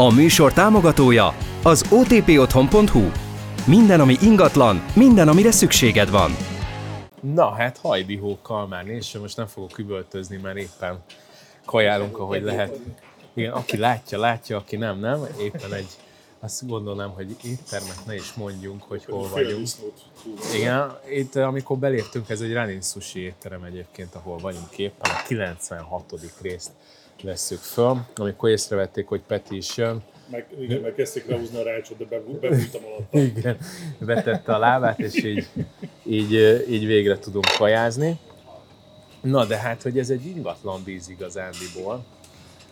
[0.00, 3.10] A műsor támogatója az otpotthon.hu.
[3.66, 6.30] Minden, ami ingatlan, minden, amire szükséged van.
[7.20, 10.98] Na hát hajdihó kalmán, és most nem fogok üvöltözni, mert éppen
[11.64, 12.80] kajálunk, ahogy lehet.
[13.34, 15.26] Igen, aki látja, látja, aki nem, nem.
[15.40, 15.90] Éppen egy,
[16.40, 19.66] azt gondolnám, hogy éttermet ne is mondjunk, hogy hol vagyunk.
[20.54, 26.14] Igen, itt amikor beléptünk, ez egy Ranin Sushi étterem egyébként, ahol vagyunk éppen, a 96.
[26.40, 26.70] részt
[27.22, 31.98] vesszük föl, amikor észrevették, hogy Peti is jön, Meg, igen, meg kezdték lehúzni a rácsot,
[31.98, 33.18] de bebú- bebújtam alatta.
[33.38, 33.56] Igen,
[33.98, 35.48] betette a lábát, és így,
[36.02, 36.32] így,
[36.70, 38.18] így végre tudunk kajázni.
[39.20, 42.04] Na, de hát, hogy ez egy ingatlan víz igazándiból,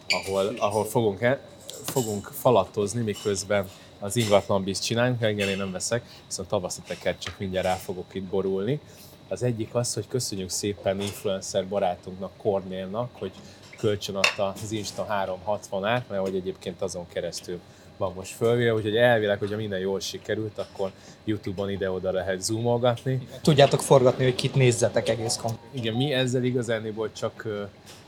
[0.08, 1.40] ahol, ahol fogunk, el,
[1.84, 3.68] fogunk falatozni, miközben
[3.98, 8.24] az ingatlan víz csinálunk, engem én nem veszek, viszont tavasziteket csak mindjárt rá fogok itt
[8.24, 8.80] borulni.
[9.28, 13.32] Az egyik az, hogy köszönjük szépen influencer barátunknak, Cornélnak, hogy
[13.76, 17.60] kölcsön adta az Insta 360-át, mert hogy egyébként azon keresztül
[17.96, 20.90] van most fölvéve, úgyhogy elvileg, hogyha minden jól sikerült, akkor
[21.24, 23.28] Youtube-on ide-oda lehet zoomolgatni.
[23.40, 25.68] Tudjátok forgatni, hogy kit nézzetek egész konkrét.
[25.70, 27.46] Igen, mi ezzel igazániból csak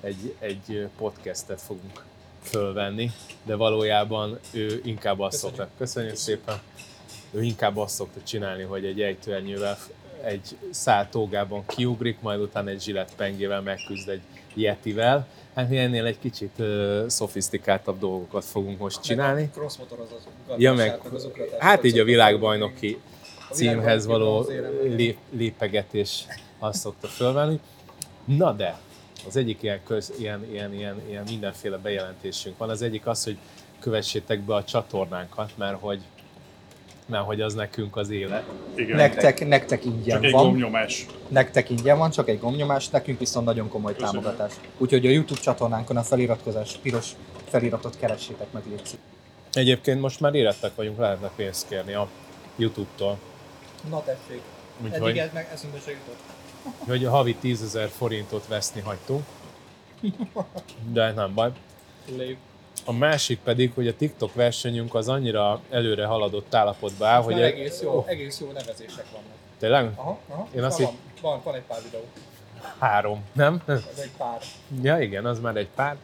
[0.01, 2.05] egy, egy podcastet fogunk
[2.43, 3.11] fölvenni,
[3.45, 6.59] de valójában ő inkább azt szokta, köszönjük szépen,
[7.31, 9.79] ő inkább azt szokta csinálni, hogy egy ejtőernyővel
[10.23, 14.23] egy szál tógában kiugrik, majd utána egy zsilett pengével megküzd egy
[14.55, 15.27] yetivel.
[15.59, 19.51] Hát mi ennél egy kicsit uh, szofisztikáltabb dolgokat fogunk most csinálni.
[19.53, 20.19] Crossmotorozás.
[20.57, 21.01] Ja, meg,
[21.59, 23.01] hát így a világbajnoki
[23.53, 24.47] címhez való
[24.83, 26.27] lép, lépegetés
[26.59, 27.61] azt szokta fölvenni.
[28.25, 28.79] Na de,
[29.27, 32.71] az egyik ilyen, köz, ilyen, ilyen, ilyen, ilyen mindenféle bejelentésünk van.
[32.71, 33.37] Az egyik az, hogy
[33.79, 36.01] kövessétek be a csatornánkat, mert hogy,
[37.09, 38.45] mert hogy az nekünk az élet.
[38.75, 40.45] Igen, Nektek, nektek ingyen csak egy van.
[40.45, 41.07] gomnyomás.
[41.29, 44.23] Nektek ingyen van, csak egy gomnyomás, nekünk viszont nagyon komoly Köszönöm.
[44.23, 44.53] támogatás.
[44.79, 47.11] Úgyhogy a YouTube csatornánkon a feliratkozás piros
[47.49, 49.05] feliratot keressétek meg, légy szíves.
[49.53, 52.09] Egyébként most már érettek vagyunk, lehetne pénzt kérni a
[52.57, 53.19] YouTube-tól.
[53.91, 54.41] Na tessék.
[54.85, 56.19] Úgyhogy, ez meg eszünkbe se jutott.
[56.87, 59.25] hogy a havi 10 ezer forintot veszni hagytunk.
[60.93, 61.51] De nem baj.
[62.89, 67.43] A másik pedig, hogy a TikTok versenyünk az annyira előre haladott állapotba áll, hogy Hogy
[67.43, 69.37] egész jó, egész jó nevezések vannak.
[69.59, 70.49] tényleg Aha, aha.
[70.55, 72.01] Én azt van, van, van, egy pár videó.
[72.79, 73.63] három, nem?
[73.67, 74.41] Ez egy pár.
[74.83, 75.97] Ja igen, az már egy pár.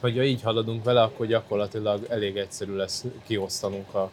[0.00, 4.10] Hogyha így haladunk vele, akkor gyakorlatilag elég egyszerű lesz kiosztanunk a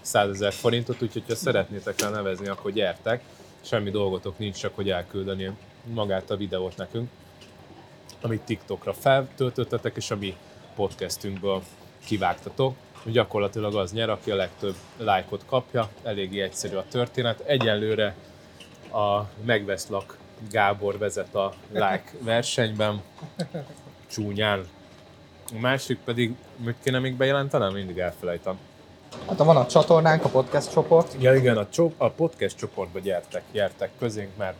[0.00, 3.22] 100 ezer forintot, úgyhogy ha szeretnétek rá nevezni, akkor gyertek.
[3.60, 5.50] Semmi dolgotok nincs, csak hogy elküldeni
[5.84, 7.10] magát a videót nekünk,
[8.20, 10.36] amit TikTokra feltöltöttetek, és a mi
[10.74, 11.62] podcastünkből
[12.06, 12.74] kivágtatok.
[13.04, 17.40] Gyakorlatilag az nyer, aki a legtöbb lájkot kapja, eléggé egyszerű a történet.
[17.40, 18.14] Egyelőre
[18.92, 20.16] a megveszlak
[20.50, 23.02] Gábor vezet a like versenyben,
[24.06, 24.66] csúnyán.
[25.54, 27.72] A másik pedig, mit kéne még bejelentenem?
[27.72, 28.58] Mindig elfelejtem.
[29.28, 31.16] Hát van a csatornánk, a podcast csoport.
[31.20, 34.56] Ja igen, a, csop, a podcast csoportba gyertek, gyertek közénk, mert,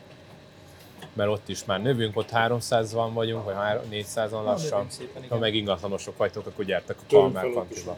[1.15, 3.55] mert ott is már növünk, ott 300-van vagyunk, vagy
[3.91, 4.87] 400-an lassan.
[4.89, 5.25] szépen.
[5.29, 7.97] Ha meg ingatlanosok vagytok, akkor gyertek a Kalmár kantiba.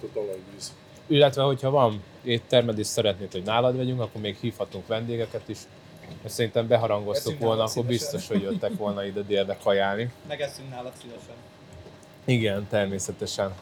[1.06, 5.59] Illetve, hogyha van éttermed és szeretnéd, hogy nálad vegyünk, akkor még hívhatunk vendégeket is.
[6.22, 8.10] Mert szerintem beharangoztuk volna, nálad akkor szívesen.
[8.10, 10.10] biztos, hogy jöttek volna ide délbe kajálni.
[10.28, 11.34] Megesszünk nálad szívesen.
[12.25, 13.54] Igen, természetesen.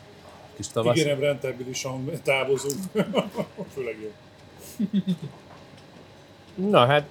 [0.57, 0.97] Kis tavasz.
[0.97, 2.83] Ígérem, rentábilisan távozunk.
[3.75, 4.11] Főleg jó.
[6.55, 7.07] Na hát,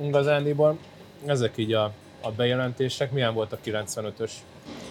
[0.00, 0.78] igazándiból
[1.26, 3.12] ezek így a, a bejelentések.
[3.12, 4.30] Milyen volt a 95-ös?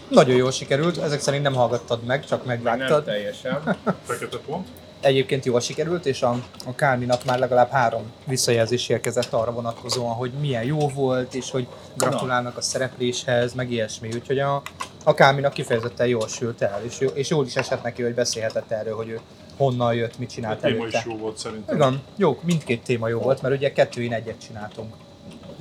[0.09, 3.03] Nagyon jól sikerült, ezek szerint nem hallgattad meg, csak megvágtad.
[3.03, 3.78] teljesen.
[4.03, 4.68] Fekete pont.
[5.01, 6.29] Egyébként jól sikerült, és a,
[6.66, 11.68] a Kálminak már legalább három visszajelzés érkezett arra vonatkozóan, hogy milyen jó volt, és hogy
[11.97, 14.09] gratulálnak a szerepléshez, meg ilyesmi.
[14.13, 14.62] Úgyhogy a,
[15.03, 18.72] a Kálminak kifejezetten jól sült el, és, jó, és jól is esett neki, hogy beszélhetett
[18.72, 19.19] erről, hogy ő
[19.57, 20.97] honnan jött, mit A csinált téma előtte.
[20.97, 21.75] is jó volt szerintem.
[21.75, 24.94] Igen, jó, mindkét téma jó volt, mert ugye kettőin egyet csináltunk.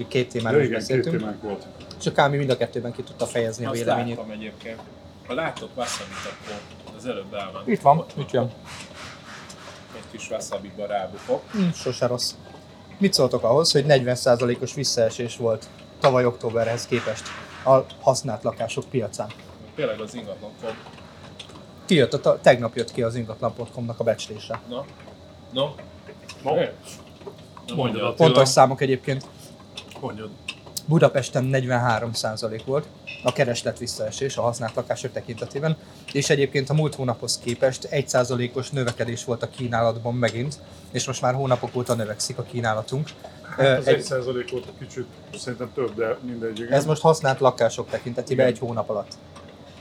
[0.06, 1.66] Két témáról is két beszéltünk, témánk volt.
[2.00, 4.16] és a Kálmi mind a kettőben ki tudta fejezni a Azt véleményét.
[4.16, 4.78] láttam egyébként.
[5.26, 6.60] Ha láttok wasabi akkor
[6.96, 7.68] az előbb elment.
[7.68, 8.52] Itt van, itt jön.
[9.96, 11.42] Egy kis wasabi rábukok.
[11.52, 12.34] Hm, sose rossz.
[12.98, 15.66] Mit szóltok ahhoz, hogy 40%-os visszaesés volt
[16.00, 17.22] tavaly októberhez képest
[17.64, 19.28] a használt lakások piacán?
[19.74, 20.70] Tényleg az ingatlan.com.
[21.86, 24.60] Kijött, a, ta- tegnap jött ki az ingatlan.com-nak a becslése.
[24.68, 24.84] Na?
[25.52, 25.62] No?
[25.62, 25.70] No.
[26.42, 26.72] Mondjad,
[27.74, 28.02] mondjad.
[28.02, 28.14] Attila.
[28.14, 29.24] Pontos számok egyébként.
[30.00, 30.28] Mondjad.
[30.86, 32.86] Budapesten 43% volt
[33.24, 35.76] a kereslet visszaesés a használt lakások tekintetében,
[36.12, 40.58] és egyébként a múlt hónaphoz képest 1%-os növekedés volt a kínálatban megint,
[40.90, 43.08] és most már hónapok óta növekszik a kínálatunk.
[43.56, 46.58] Hát az egy- egy százalék volt kicsit, szerintem több, de mindegy.
[46.60, 46.72] igen.
[46.72, 48.56] Ez most használt lakások tekintetében Igen.
[48.60, 49.12] egy hónap alatt.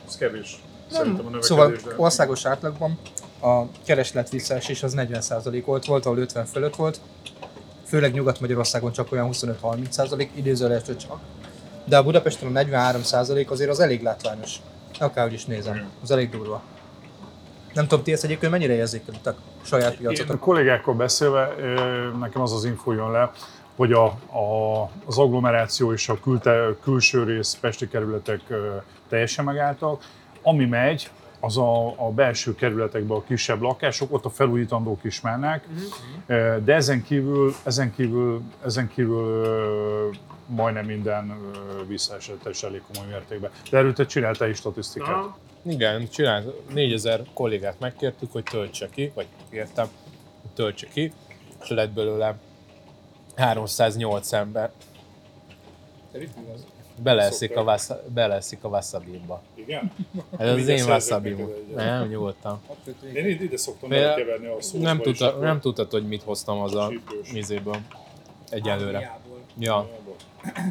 [0.08, 0.60] Ez kevés.
[0.92, 1.46] Szerintem a növekedés.
[1.46, 3.00] Szóval de- országos átlagban
[3.42, 7.00] a kereslet visszaesés az 40% volt, volt, ahol 50 fölött volt,
[7.88, 11.20] főleg Nyugat-Magyarországon csak olyan 25-30%, idézőjelesre csak.
[11.86, 14.56] De a Budapesten a 43% azért az elég látványos.
[15.00, 16.62] Akárhogy is nézem, az elég durva.
[17.74, 20.40] Nem tudom, ti ezt egyébként mennyire érzékelitek saját Én a piacotok?
[20.40, 21.56] kollégákkal beszélve,
[22.20, 23.32] nekem az az info jön le,
[23.76, 28.42] hogy a, a, az agglomeráció és a külte, külső rész pesti kerületek
[29.10, 30.04] teljesen megálltak.
[30.42, 35.68] Ami megy, az a, a belső kerületekben a kisebb lakások, ott a felújítandók is mennek,
[36.26, 40.10] Ö, de ezen kívül, ezen kívül, ezen kívül ö,
[40.46, 43.52] majdnem minden ö, visszaesett és elég komoly mértékben.
[43.70, 45.26] De erről te csináltál is statisztikát.
[45.66, 49.88] Igen, csinált, 4000 kollégát megkértük, hogy töltse ki, vagy kértem,
[50.42, 51.14] hogy töltse ki,
[51.62, 52.38] és lett belőle
[53.36, 54.72] 308 ember.
[57.04, 59.42] Beleeszik a, wasa, beleeszik a wasabi-ba.
[59.56, 59.92] Igen?
[60.38, 61.36] Ez az én wasabi.
[61.76, 62.62] Nem, nyugodtan.
[63.14, 66.76] Én ide, ide szoktam belekeverni a szószba Nem, tudta, nem tudtad, hogy mit hoztam az
[66.76, 66.92] a
[67.34, 67.78] mizéből.
[68.50, 69.20] Egyelőre.
[69.60, 69.90] Ja.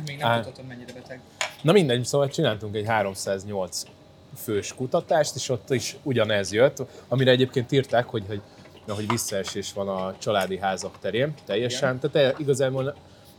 [0.06, 1.20] Még nem tudod, hogy mennyire beteg.
[1.62, 3.82] Na mindegy, szóval csináltunk egy 308
[4.36, 8.40] fős kutatást, és ott is ugyanez jött, amire egyébként írták, hogy, hogy,
[8.88, 11.98] hogy visszaesés van a családi házak terén teljesen.
[11.98, 12.94] Tehát igazából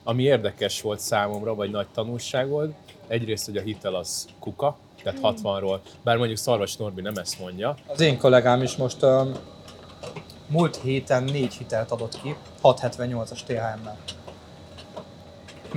[0.08, 2.74] ami érdekes volt számomra, vagy nagy tanulság volt,
[3.08, 7.76] egyrészt, hogy a hitel az kuka, tehát 60-ról, bár mondjuk Szarvas Norbi nem ezt mondja,
[7.88, 9.32] Az én kollégám is most um,
[10.48, 13.98] múlt héten négy hitelt adott ki, 678-as THM-mel.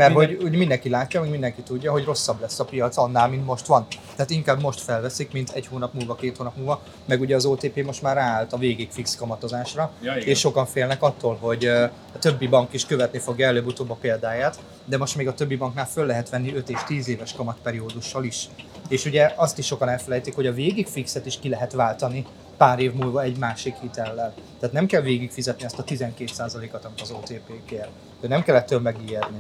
[0.01, 3.45] Mert hogy úgy mindenki látja, meg mindenki tudja, hogy rosszabb lesz a piac annál, mint
[3.45, 3.87] most van.
[4.15, 6.83] Tehát inkább most felveszik, mint egy hónap múlva, két hónap múlva.
[7.05, 10.29] Meg ugye az OTP most már ráállt a végig fix kamatozásra, Ja, igen.
[10.29, 14.97] és sokan félnek attól, hogy a többi bank is követni fogja előbb-utóbb a példáját, de
[14.97, 18.49] most még a többi banknál föl lehet venni 5 és 10 éves kamatperiódussal is.
[18.89, 22.27] És ugye azt is sokan elfelejtik, hogy a végig fixet is ki lehet váltani
[22.57, 24.35] pár év múlva egy másik hitellel.
[24.61, 27.89] Tehát nem kell végig fizetni azt a 12%-at, amit az OTP kér.
[28.21, 29.39] De nem kell ettől megijedni.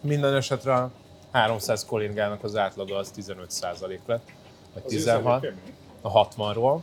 [0.00, 0.90] Minden esetre a
[1.30, 4.30] 300 kollégának az átlaga az 15% lett,
[4.74, 5.74] vagy azért 16 elég kemény.
[6.00, 6.80] a 60-ról,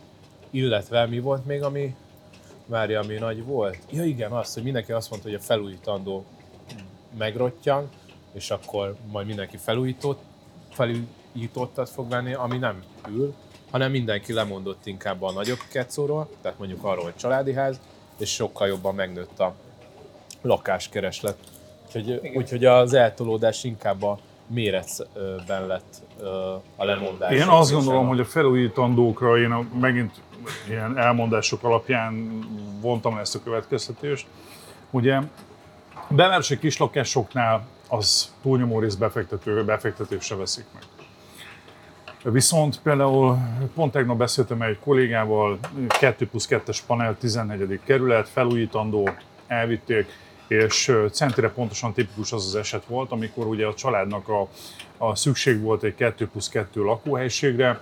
[0.49, 1.95] illetve mi volt még, ami
[2.65, 3.77] várja, ami nagy volt?
[3.91, 6.25] Ja igen, az, hogy mindenki azt mondta, hogy a felújítandó
[7.17, 7.89] megrottyan,
[8.33, 10.21] és akkor majd mindenki felújított,
[10.69, 13.33] felújítottat fog venni, ami nem ül,
[13.71, 17.79] hanem mindenki lemondott inkább a nagyobb kecóról, tehát mondjuk arról, hogy családi ház,
[18.17, 19.53] és sokkal jobban megnőtt a
[20.41, 21.37] lakáskereslet.
[21.95, 26.01] Úgyhogy, úgyhogy az eltolódás inkább a méretben lett
[26.75, 27.31] a lemondás.
[27.31, 30.13] Én azt gondolom, hogy a felújítandókra én a, megint
[30.69, 32.39] ilyen elmondások alapján
[32.81, 34.27] vontam ezt a következtetést.
[34.91, 35.19] Ugye
[36.09, 40.83] belvárosi kislakásoknál az túlnyomó rész befektető, befektetésre veszik meg.
[42.33, 43.37] Viszont például
[43.75, 47.79] pont tegnap beszéltem egy kollégával, 2 plusz 2-es panel, 14.
[47.83, 49.09] kerület, felújítandó,
[49.47, 50.07] elvitték,
[50.47, 54.47] és centire pontosan tipikus az az eset volt, amikor ugye a családnak a,
[54.97, 57.81] a szükség volt egy 2 plusz 2 lakóhelyiségre,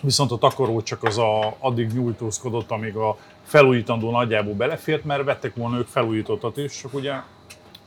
[0.00, 5.54] viszont a takaró csak az a, addig nyújtózkodott, amíg a felújítandó nagyjából belefért, mert vettek
[5.54, 7.12] volna ők felújítottat is, csak ugye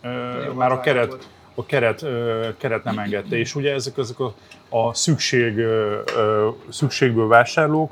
[0.02, 0.08] ö,
[0.54, 2.06] már a keret, a keret,
[2.58, 4.34] keret nem engedte, és ugye ezek, ezek a,
[4.70, 5.60] a szükség,
[6.70, 7.92] szükségből vásárlók,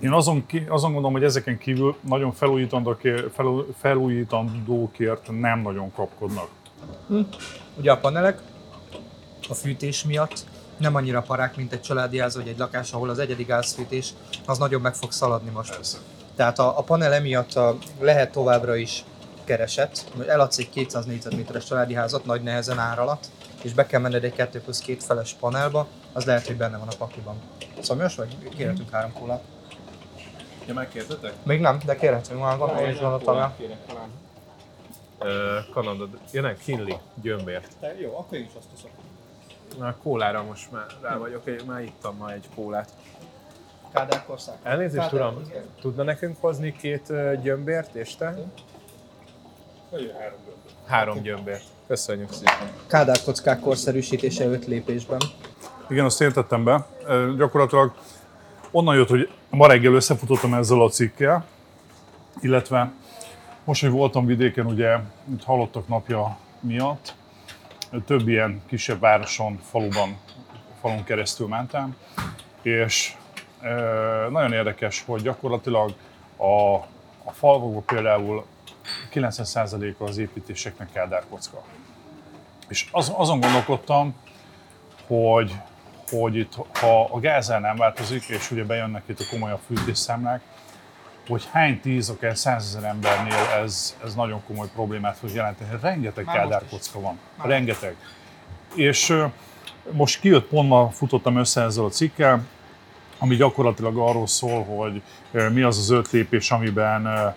[0.00, 6.48] én azon, azon gondolom, hogy ezeken kívül nagyon felújítandókért, felú- felújítandókért nem nagyon kapkodnak.
[7.78, 8.40] Ugye a panelek
[9.48, 10.44] a fűtés miatt
[10.76, 14.14] nem annyira parák, mint egy családi ház vagy egy lakás, ahol az egyedi gázfűtés
[14.46, 15.74] az nagyon meg fog szaladni most.
[15.74, 15.98] Persze.
[16.36, 19.04] Tehát a, a panel emiatt a, lehet továbbra is
[19.44, 20.04] keresett.
[20.26, 23.30] Eladsz egy 200 négyzetméteres családi házat nagy nehezen ár alatt,
[23.62, 26.88] és be kell menned egy 2 plusz 2 feles panelba, az lehet, hogy benne van
[26.88, 27.34] a pakliban.
[27.80, 28.48] Szomjas vagy?
[28.56, 29.42] Kérhetünk három kólát.
[30.66, 31.32] Ja, megkértetek?
[31.42, 33.56] Még nem, de kérhetünk már, van a tagja.
[35.18, 37.76] Ö, Kanada, ja nem, Kinley, gyömbért.
[37.98, 38.90] Jó, akkor én is azt teszek.
[39.78, 42.90] Na, a kólára most már rá vagyok, én már ittam ma egy kólát.
[43.92, 44.54] Kádár kország.
[44.62, 45.42] Elnézést, Kádár uram,
[45.80, 48.38] tudna nekünk hozni két gyömbért, és te?
[49.90, 50.72] Vagy három gömböt.
[50.86, 51.64] Három gyömbért.
[51.86, 52.70] Köszönjük szépen.
[52.86, 55.20] Kádár kockák korszerűsítése öt lépésben.
[55.88, 56.86] Igen, azt én tettem be.
[57.36, 57.94] Gyakorlatilag
[58.76, 61.46] onnan jött, hogy ma reggel összefutottam ezzel a cikkel,
[62.40, 62.92] illetve
[63.64, 64.98] most, hogy voltam vidéken, ugye,
[65.32, 67.14] itt hallottak napja miatt,
[68.06, 70.16] több ilyen kisebb városon, faluban,
[70.80, 71.96] falun keresztül mentem,
[72.62, 73.14] és
[73.62, 75.94] ö, nagyon érdekes, hogy gyakorlatilag
[76.36, 76.74] a,
[77.24, 78.44] a falvakban például
[79.12, 81.62] 90%-a az építéseknek kádárkocka.
[82.68, 84.14] És az, azon gondolkodtam,
[85.06, 85.54] hogy,
[86.10, 90.40] hogy itt, ha a gázel nem változik, és ugye bejönnek itt a komolyabb fűtésszámlák,
[91.28, 95.70] hogy hány tíz, akár százezer embernél ez, ez nagyon komoly problémát fog jelenteni.
[95.82, 97.18] Rengeteg Már most kádárkocka van.
[97.42, 97.96] Rengeteg.
[98.74, 99.24] És
[99.90, 102.44] most kijött, pont ma futottam össze ezzel a cikkel,
[103.18, 105.02] ami gyakorlatilag arról szól, hogy
[105.52, 107.34] mi az az öt lépés, amiben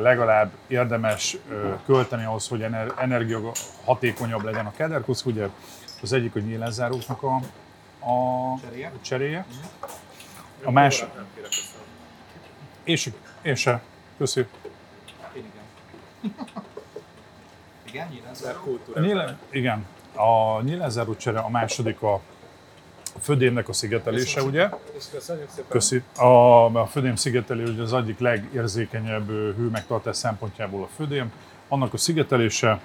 [0.00, 1.36] legalább érdemes
[1.86, 3.40] költeni ahhoz, hogy ener- energia
[3.84, 5.30] hatékonyabb legyen a kádárkocka.
[5.30, 5.46] Ugye
[6.02, 7.34] az egyik, hogy nyílánzáróknak a,
[8.10, 8.92] a Cseréje.
[9.00, 9.46] cseréje.
[10.64, 11.04] A más...
[12.84, 13.10] És,
[13.42, 13.82] én se.
[14.16, 14.40] Köszi.
[14.40, 14.46] Én
[15.34, 16.34] igen.
[17.90, 18.34] igen, nyilván.
[18.94, 19.86] A nyíle, igen.
[20.14, 22.20] A nyílenzáró csere, a második a
[23.20, 24.68] födémnek a szigetelése, ugye?
[25.68, 26.02] Köszi.
[26.16, 26.24] A,
[26.80, 31.32] a födém szigetelő ugye az egyik legérzékenyebb hőmegtartás szempontjából a födém.
[31.68, 32.80] Annak a szigetelése.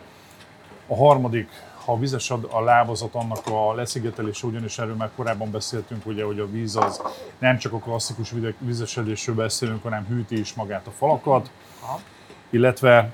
[0.88, 1.50] A harmadik,
[1.85, 6.39] ha vizes a a lábazat, annak a leszigetelése, ugyanis erről már korábban beszéltünk, ugye, hogy
[6.39, 7.01] a víz az
[7.37, 11.51] nem csak a klasszikus vizesedésről beszélünk, hanem hűti is magát a falakat,
[12.49, 13.11] illetve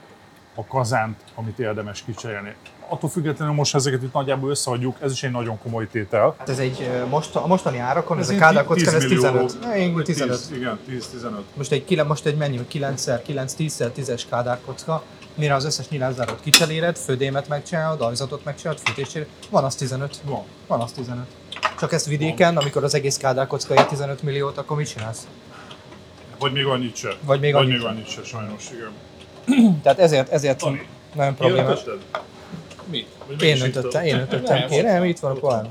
[0.56, 2.56] a kazánt, amit érdemes kicserélni.
[2.92, 6.36] Attól függetlenül most ezeket itt nagyjából összeadjuk, ez is egy nagyon komoly tétel.
[6.38, 9.22] Hát ez egy most, a mostani árakon, ez, a ilyen Kádár kockán, ez 10 millió,
[9.22, 9.60] 15.
[9.62, 10.48] Ne, Én vagy 15.
[10.48, 11.30] 10, igen, 10-15.
[11.54, 15.04] Most egy, most egy mennyi, 9-szer, 9 10 10-es Kádár kocka,
[15.36, 20.18] mire az összes nyilázárót kicseréred, födémet megcsinálod, ajzatot megcsinálod, fűtésére, van az 15.
[20.26, 20.44] Van.
[20.68, 21.26] Van az 15.
[21.80, 25.28] Csak ezt vidéken, amikor az egész Kádár kocka ér 15 milliót, akkor mit csinálsz?
[26.40, 27.10] Vagy még annyit se.
[27.22, 28.92] Vagy még Vagy annyit még annyit se, sajnos, igen.
[29.84, 31.80] Tehát ezért, ezért Tani, nagyon problémás.
[32.92, 33.08] Mit?
[33.28, 34.82] Vagy Én öntöttem, a- én öntöttem ki.
[34.82, 35.68] Nem, itt van a pohár.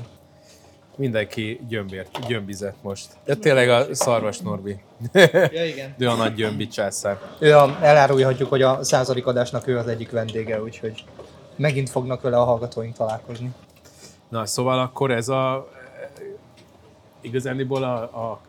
[0.95, 3.09] Mindenki gyömbért, gyömbizett most.
[3.25, 4.77] De tényleg a szarvas Norbi.
[5.51, 5.95] Ja, igen.
[5.97, 7.19] Ő a nagy gyömbi császár.
[7.39, 11.03] Ő a, elárulhatjuk, hogy a századik adásnak ő az egyik vendége, úgyhogy
[11.55, 13.49] megint fognak vele a hallgatóink találkozni.
[14.29, 15.69] Na, szóval akkor ez a...
[17.21, 18.01] Igazániból a...
[18.01, 18.41] a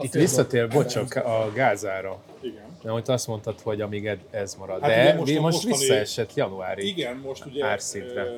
[0.00, 2.16] itt visszatér, bocsok, a gázára.
[2.40, 2.65] Igen.
[2.86, 4.80] Nem, hogy azt mondtad, hogy amíg ez marad.
[4.82, 6.86] Hát De most a most mostani- visszaesett januári.
[6.88, 7.64] Igen, most ugye...
[7.64, 8.22] Árszintre.
[8.22, 8.36] ö,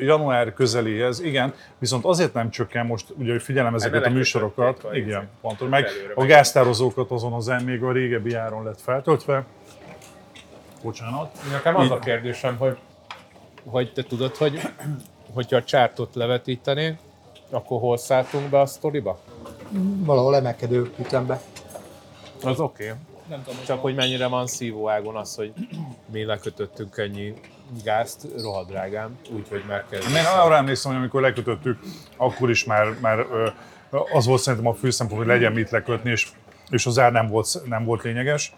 [0.00, 4.96] január közeléhez, igen, viszont azért nem csökken most, ugye, hogy figyelem ezeket a műsorokat, a
[4.96, 5.28] igen, izé.
[5.40, 9.44] pontos, meg a gáztározókat azon az még a régebbi áron lett feltöltve.
[10.82, 11.38] Bocsánat.
[11.52, 12.76] Nekem az a kérdésem, hogy,
[13.64, 14.60] hogy te tudod, hogy
[15.34, 16.98] hogyha a csártot levetítenénk,
[17.50, 19.20] akkor hol szálltunk be a sztoriba?
[19.98, 21.40] Valahol emelkedő ütembe.
[22.42, 22.84] Az oké.
[22.84, 22.98] Okay.
[23.28, 25.52] Nem tudom, Csak hogy mennyire van szívóágon az, hogy
[26.12, 27.34] mi lekötöttünk ennyi
[27.84, 30.00] gázt rohadrágán, úgyhogy meg kell...
[30.00, 31.78] Én arra emlékszem, hogy amikor lekötöttük,
[32.16, 33.26] akkor is már, már
[34.12, 36.28] az volt szerintem a fő szempont, hogy legyen mit lekötni, és,
[36.68, 38.54] és az ár nem volt, nem volt lényeges.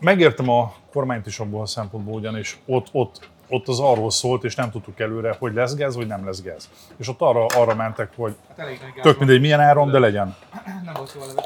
[0.00, 4.54] Megértem a kormányt is abból a szempontból, ugyanis ott, ott, ott az arról szólt, és
[4.54, 6.70] nem tudtuk előre, hogy lesz gáz, vagy nem lesz gáz.
[6.96, 9.98] És ott arra, arra mentek, hogy Hát elég nagy gáz tök mindegy milyen áron, de
[9.98, 10.36] legyen.
[10.84, 11.44] Nem volt jó a leves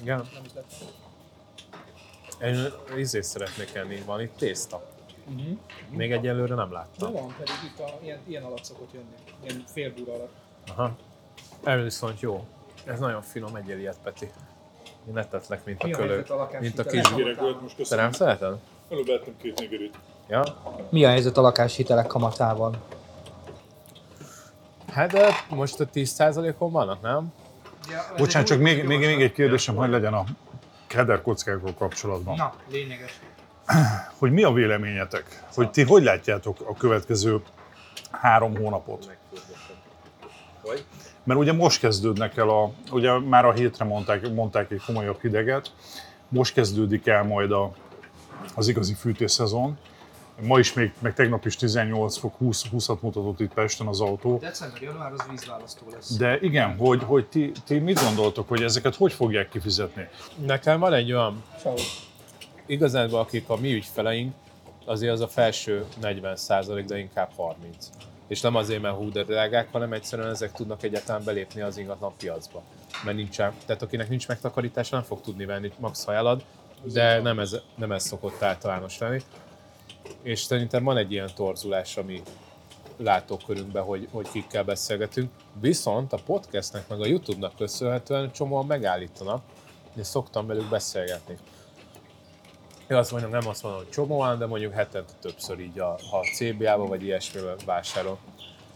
[0.00, 0.16] Igen.
[0.16, 0.72] Nem is lett.
[2.42, 4.82] Én ízét szeretnék enni, van itt tészta.
[5.26, 5.58] Uh-huh.
[5.90, 7.12] Még egyelőre nem láttam.
[7.12, 9.14] van, pedig itt a, ilyen, ilyen alatt szokott jönni.
[9.44, 10.32] Ilyen félbúra alatt.
[10.76, 10.96] Aha.
[11.64, 12.46] Ez viszont jó.
[12.84, 14.30] Ez nagyon finom, egyél ilyet, Peti.
[15.06, 16.24] Én ne tetlek, mint a a kölő.
[16.60, 17.10] Mint a kis...
[17.60, 18.58] Most Te nem szereted?
[18.90, 19.98] Előbb ettem két nigerit.
[20.28, 20.42] Ja?
[20.90, 22.76] Mi a helyzet a lakáshitelek kamatával?
[24.92, 27.32] Hát de most a 10%-on vannak, nem?
[28.16, 30.24] Bocsánat, csak még, még, még egy kérdésem, hogy legyen a
[30.86, 32.36] keder kockákkal kapcsolatban.
[32.36, 33.20] Na, lényeges.
[34.18, 35.44] Hogy mi a véleményetek?
[35.54, 37.42] Hogy ti hogy látjátok a következő
[38.10, 39.16] három hónapot?
[41.24, 45.72] Mert ugye most kezdődnek el a, ugye már a hétre mondták, mondták egy komolyabb hideget,
[46.28, 47.72] most kezdődik el majd a,
[48.54, 49.78] az igazi fűtésszezon.
[50.42, 54.38] Ma is még, meg tegnap is 18 fok, 20, 20-at mutatott itt Pesten az autó.
[54.38, 56.16] December, január az vízválasztó lesz.
[56.16, 60.08] De igen, hogy, hogy ti, ti mit gondoltok, hogy ezeket hogy fogják kifizetni?
[60.46, 61.82] Nekem van egy olyan, Sehogy.
[62.66, 64.34] igazán akik a mi ügyfeleink,
[64.84, 66.36] azért az a felső 40
[66.86, 67.88] de inkább 30.
[68.26, 72.12] És nem azért, mert hú de drágák, hanem egyszerűen ezek tudnak egyáltalán belépni az ingatlan
[72.18, 72.62] piacba.
[73.04, 76.44] Mert nincsen, tehát akinek nincs megtakarítása, nem fog tudni venni max ha elad,
[76.82, 79.22] de nem ez, nem ez szokott általános lenni.
[80.22, 82.22] És szerintem van egy ilyen torzulás, ami
[82.96, 85.30] látókörünkben, hogy, hogy kikkel beszélgetünk.
[85.60, 89.42] Viszont a podcastnek meg a YouTube-nak köszönhetően csomóan megállítanak,
[89.94, 91.38] és szoktam velük beszélgetni.
[92.88, 96.26] Én azt mondom, nem azt mondom, hogy csomóan, de mondjuk hetente többször így, a, a
[96.34, 98.18] CBA-ba vagy ilyesmivel vásárol.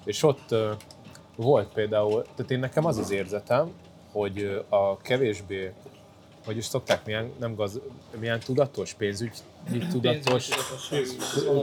[0.04, 0.72] És ott ö,
[1.36, 3.72] volt például, tehát én nekem az az érzetem,
[4.12, 5.72] hogy a kevésbé,
[6.44, 7.80] hogy is szokták, milyen, nem gaz,
[8.18, 9.36] milyen tudatos, pénzügy,
[9.90, 10.48] tudatos,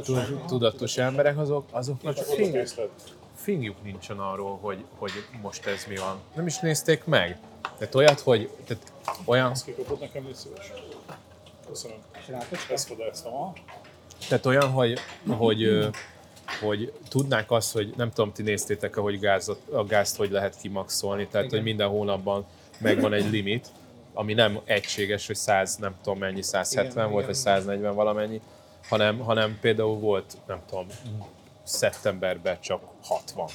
[0.04, 2.90] tu- tudatos emberek, azok, azoknak készlet.
[3.36, 6.20] fingjuk nincsen arról, hogy, hogy most ez mi van.
[6.36, 7.38] Nem is nézték meg.
[7.78, 8.94] Tehát olyat, hogy tehát
[9.26, 10.72] olyan, Ezt kikapod nekem, légy szíves.
[11.68, 11.98] Köszönöm.
[12.70, 13.54] Ezt ha?
[14.28, 15.90] tehát olyan, hogy, hogy,
[16.62, 21.28] hogy tudnák azt, hogy nem tudom, ti néztétek hogy gázot, a gázt hogy lehet kimaxolni,
[21.28, 22.46] tehát hogy minden hónapban
[22.78, 23.68] megvan egy limit,
[24.14, 27.26] ami nem egységes, hogy 100, nem tudom mennyi, 170 Igen, volt, igen.
[27.26, 28.42] vagy 140 valamennyi,
[28.88, 30.88] hanem, hanem például volt, nem tudom,
[31.64, 33.48] szeptemberben csak 60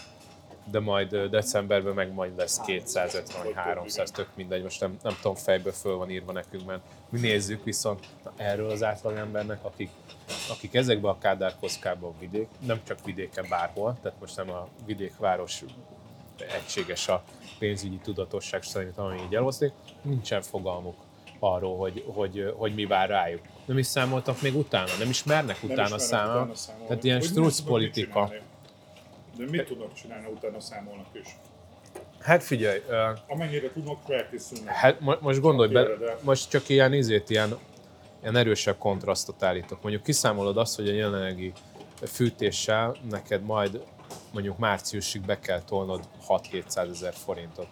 [0.70, 5.34] de majd decemberben meg majd lesz 250 vagy 300, tök mindegy, most nem, nem tudom,
[5.34, 9.90] fejből föl van írva nekünk, mert mi nézzük viszont na, erről az átlagembernek, akik,
[10.50, 15.64] akik ezekben a kádárkoszkában vidék, nem csak vidéken bárhol, tehát most nem a vidékváros
[16.38, 17.22] egységes a
[17.58, 19.72] pénzügyi tudatosság szerint, ami így eloszlik,
[20.02, 20.96] nincsen fogalmuk
[21.38, 23.40] arról, hogy, hogy, hogy mi vár rájuk.
[23.64, 26.50] Nem is számoltak még utána, nem is mernek Nem utána számolni.
[26.50, 26.86] utána.
[26.86, 28.32] Tehát ilyen struc politika.
[29.36, 31.36] De mit tudnak csinálni, utána számolnak is?
[32.20, 34.74] Hát figyelj, ö, Amennyire tudnak, felkészülnek.
[34.74, 37.58] Hát mo- most gondolj be, Félre, de- most csak ilyen izét, ilyen,
[38.22, 39.82] ilyen erősebb kontrasztot állítok.
[39.82, 41.52] Mondjuk kiszámolod azt, hogy a jelenlegi
[42.06, 43.82] fűtéssel neked majd
[44.32, 47.66] mondjuk márciusig be kell tolnod 6-700 ezer forintot.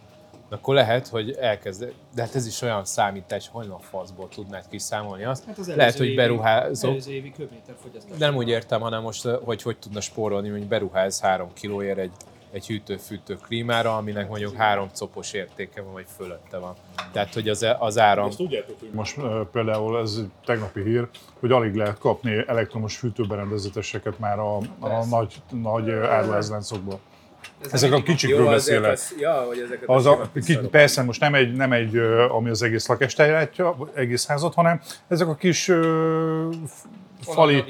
[0.50, 5.25] Akkor lehet, hogy elkezd, de hát ez is olyan számítás, hogy a faszból tudnád kiszámolni
[5.25, 5.45] azt.
[5.45, 7.33] Hát az lehet, hogy évi- beruházok, évi
[8.09, 12.12] de nem úgy értem, hanem most, hogy hogy tudna spórolni, hogy beruház 3 kilóért egy,
[12.50, 16.75] egy hűtő-fűtő klímára, aminek mondjuk három copos értéke van, vagy fölötte van.
[17.12, 18.26] Tehát, hogy az, az áram...
[18.26, 19.17] Azt tudjátok, hogy Most
[19.53, 21.09] például ez tegnapi hír,
[21.41, 27.00] hogy alig lehet kapni elektromos fűtőberendezéseket már a, a nagy, nagy ö, áruházláncokból.
[27.71, 28.99] Ezek a kicsikről beszélek.
[29.19, 31.97] ja, hogy ezeket Az a, ki, persze most nem egy, nem egy,
[32.29, 36.49] ami az egész lakást ellátja, egész házat, hanem ezek a kis ö,
[37.21, 37.65] fali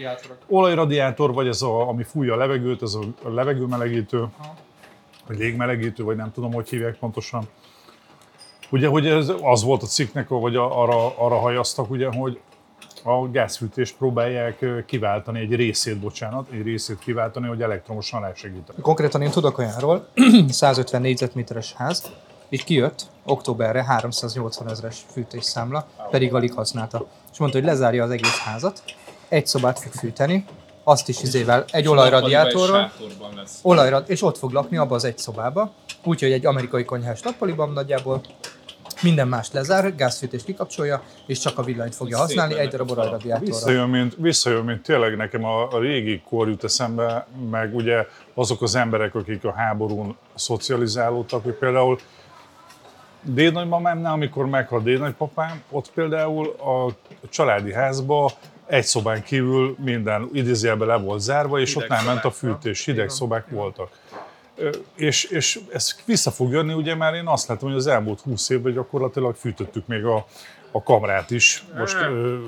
[0.46, 4.24] olajradiátor, vagy ez a, ami fújja a levegőt, ez a levegőmelegítő,
[5.26, 7.48] vagy légmelegítő, vagy nem tudom, hogy hívják pontosan.
[8.70, 12.40] Ugye, hogy ez az volt a cikknek, vagy arra, arra hajaztak, ugye, hogy
[13.02, 18.80] a gázfűtést próbálják kiváltani, egy részét, bocsánat, egy részét kiváltani, hogy elektromosan rásegíteni.
[18.80, 20.08] Konkrétan én tudok olyanról,
[20.48, 22.10] 150 négyzetméteres ház,
[22.48, 27.06] így kijött októberre 380 ezeres fűtésszámla, pedig alig használta.
[27.32, 28.82] És mondta, hogy lezárja az egész házat,
[29.28, 30.44] egy szobát fog fűteni,
[30.88, 32.92] azt is izével, egy olajradiátorral,
[33.62, 35.72] olajra, és ott fog lakni abba az egy szobába,
[36.04, 38.20] úgyhogy egy amerikai konyhás nappaliban nagyjából.
[39.02, 43.54] Minden mást lezár, gázfűtést kikapcsolja, és csak a villanyt fogja használni egy darab olajradiátorral.
[43.54, 48.62] Visszajön, mint, visszajön, mint tényleg nekem a, a régi kor jut eszembe, meg ugye azok
[48.62, 51.98] az emberek, akik a háborún szocializálódtak, hogy például
[53.22, 56.92] dédnagymamámnál, amikor meghalt dédnagypapám, ott például a
[57.28, 58.32] családi házba
[58.66, 63.08] egy szobán kívül minden idézőjelben le volt zárva, és ott nem ment a fűtés, hideg
[63.08, 63.90] szobák voltak.
[64.96, 68.48] És, és ez vissza fog jönni, ugye már én azt látom, hogy az elmúlt 20
[68.48, 70.26] évben gyakorlatilag fűtöttük még a,
[70.70, 71.64] a kamrát is.
[71.78, 72.38] Most ö,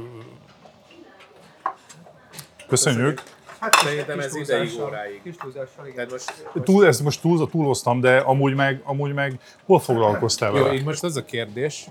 [2.68, 3.22] köszönjük.
[3.58, 5.22] Hát Szerintem ez ideig óráig.
[5.22, 6.06] Kis túlzással, igen.
[6.10, 10.74] Most, Túl, ezt most túl, túloztam, de amúgy meg, amúgy meg hol foglalkoztál jó, vele?
[10.74, 11.86] így most az a kérdés,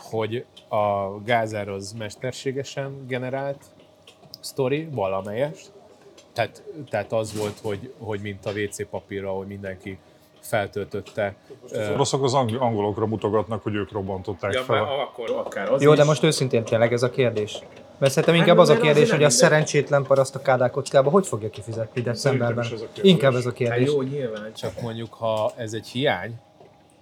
[0.00, 3.64] hogy a gázár az mesterségesen generált
[4.40, 5.72] sztori, valamelyest.
[6.32, 9.98] Tehát, tehát az volt, hogy, hogy mint a WC papírra, hogy mindenki
[10.40, 11.34] feltöltötte.
[11.72, 14.82] Az oroszok az ang- angolokra mutogatnak, hogy ők robbantották Ja, fel.
[14.82, 15.98] akkor akár az Jó, is.
[15.98, 17.58] de most őszintén tényleg ez a kérdés.
[17.98, 22.00] Mert szerintem inkább az a kérdés, hogy a szerencsétlen paraszt a kádárkockába hogy fogja kifizetni
[22.02, 22.64] decemberben.
[22.64, 23.12] Szerintem is ez a kérdés.
[23.12, 23.86] Inkább ez a Hát kérdés.
[23.92, 26.34] jó, nyilván, csak mondjuk, ha ez egy hiány,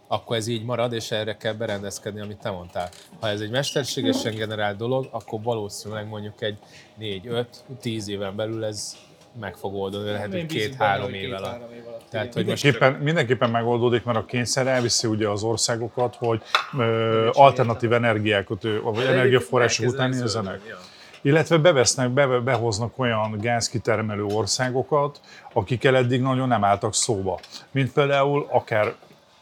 [0.09, 2.88] akkor ez így marad, és erre kell berendezkedni, amit te mondtál.
[3.21, 6.59] Ha ez egy mesterségesen generált dolog, akkor valószínűleg mondjuk egy
[7.01, 8.97] 4-5-10 éven belül ez
[9.40, 11.61] meg fog oldani, lehet, hogy két-három év alatt.
[12.11, 16.42] Tehát, hogy most Mindenképpen, mindenképpen megoldódik, mert a kényszer elviszi ugye az országokat, hogy
[16.79, 20.61] ö, alternatív energiákat, vagy energiaforrások után nézzenek.
[20.68, 20.77] ja.
[21.23, 25.21] Illetve bevesznek, be, behoznak olyan gázkitermelő országokat,
[25.53, 27.40] akikkel eddig nagyon nem álltak szóba.
[27.71, 28.94] Mint például akár,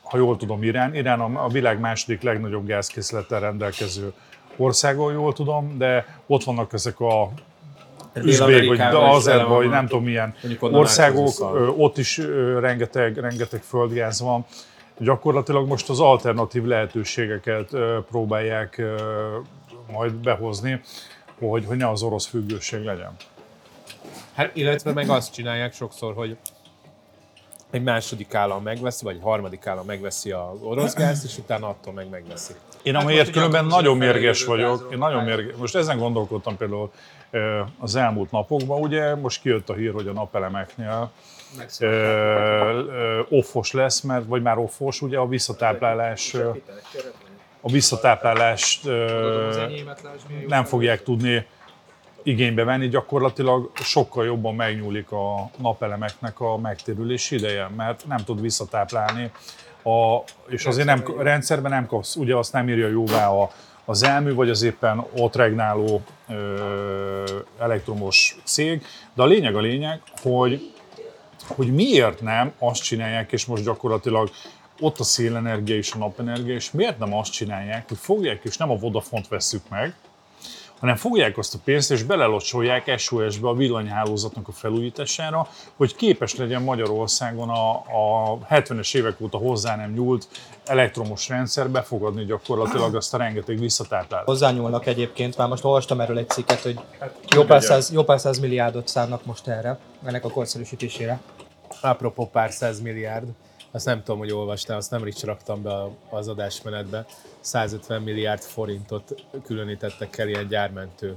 [0.09, 0.95] ha jól tudom, Irán.
[0.95, 4.12] Irán a, világ második legnagyobb gázkészlettel rendelkező
[4.57, 7.31] országa, jól tudom, de ott vannak ezek a
[8.14, 9.57] üzbék, vagy Azerba, van.
[9.57, 11.33] vagy nem tudom milyen országok,
[11.77, 12.21] ott is
[12.61, 14.45] rengeteg, rengeteg földgáz van.
[14.99, 17.71] Gyakorlatilag most az alternatív lehetőségeket
[18.11, 18.83] próbálják
[19.92, 20.81] majd behozni,
[21.38, 23.16] hogy, hogy ne az orosz függőség legyen.
[24.35, 26.37] Hát, illetve meg azt csinálják sokszor, hogy
[27.77, 31.93] egy második állam megveszi, vagy egy harmadik állam megveszi a orosz gázt, és utána attól
[31.93, 32.53] meg megveszi.
[32.83, 36.91] Én Hát amiért különben nagyon mérges vagyok, én nagyon mérges, most ezen gondolkodtam például
[37.79, 41.11] az elmúlt napokban, ugye most kijött a hír, hogy a napelemeknél
[41.79, 46.35] ö, ö, offos lesz, mert, vagy már offos, ugye a visszatáplálás,
[47.61, 48.89] a visszatáplálást
[50.47, 51.47] nem fogják tudni
[52.27, 59.31] igénybe venni, gyakorlatilag sokkal jobban megnyúlik a napelemeknek a megtérülési ideje, mert nem tud visszatáplálni,
[59.83, 61.71] a, és azért nem, rendszerben.
[61.71, 63.51] nem kapsz, ugye azt nem írja jóvá a,
[63.85, 68.83] az elmű, vagy az éppen ott regnáló ö, elektromos cég,
[69.15, 70.71] de a lényeg a lényeg, hogy
[71.47, 74.31] hogy miért nem azt csinálják, és most gyakorlatilag
[74.81, 78.71] ott a szélenergia és a napenergia, és miért nem azt csinálják, hogy fogják, és nem
[78.71, 79.95] a Vodafont vesszük meg,
[80.81, 86.62] hanem fogják azt a pénzt, és belelocsolják SOS-be a villanyhálózatnak a felújítására, hogy képes legyen
[86.62, 90.29] Magyarországon a, a 70-es évek óta hozzá nem nyúlt
[90.65, 94.29] elektromos rendszer befogadni gyakorlatilag azt a rengeteg visszatáplálást.
[94.29, 98.21] Hozzányúlnak egyébként, már most olvastam erről egy cikket, hogy Hát, jó pár, száz, jó pár
[98.21, 101.21] száz milliárdot szánnak most erre, ennek a korszerűsítésére.
[101.81, 103.29] Apropó pár száz milliárd,
[103.77, 105.75] azt nem tudom, hogy olvastál, azt nem is raktam be
[106.11, 107.05] az adásmenetbe.
[107.41, 111.17] 150 milliárd forintot különítettek el ilyen gyármentő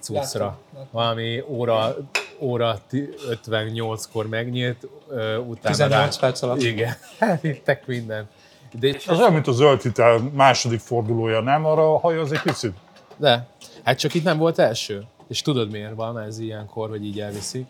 [0.00, 0.58] cuccra.
[0.90, 1.96] Valami óra,
[2.38, 6.62] óra ti- 58-kor megnyílt, ö, utána 18 perc alatt.
[6.62, 8.28] Igen, elvittek minden.
[8.72, 11.64] De, Az olyan, mint a zöld hitel második fordulója, nem?
[11.64, 12.74] Arra a hajó az egy picit.
[13.16, 13.46] de,
[13.82, 15.02] hát csak itt nem volt első.
[15.28, 17.66] És tudod miért van ez ilyenkor, hogy így elviszik?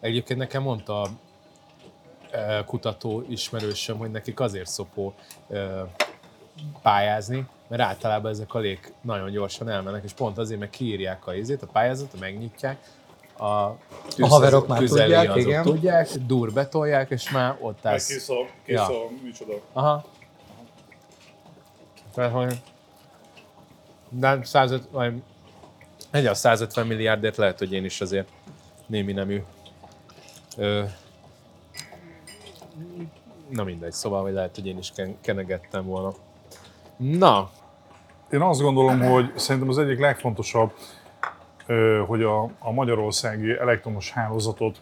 [0.00, 1.08] Egyébként nekem mondta
[2.66, 5.14] kutató ismerősöm, hogy nekik azért szopó
[6.82, 11.34] pályázni, mert általában ezek a lég nagyon gyorsan elmennek, és pont azért, meg kiírják a
[11.34, 12.78] izét, a pályázatot, megnyitják,
[13.38, 13.76] a,
[14.14, 15.62] tűz- haverok már tudják, azok igen.
[15.62, 18.06] tudják, dur betolják, és már ott állsz.
[18.06, 19.04] Kész a, kész Ja.
[19.04, 19.52] a, micsoda.
[19.72, 20.04] Aha.
[22.14, 22.60] Tehát, hogy
[24.10, 25.22] de 150, vagy
[26.10, 28.28] egy a 150 milliárdért lehet, hogy én is azért
[28.86, 29.42] némi nemű.
[30.56, 30.84] Ö,
[33.48, 36.12] na mindegy, szóval, hogy lehet, hogy én is ken- kenegettem volna.
[36.96, 37.50] Na,
[38.30, 40.72] Én azt gondolom, hogy szerintem az egyik legfontosabb,
[42.06, 44.80] hogy a, a magyarországi elektromos hálózatot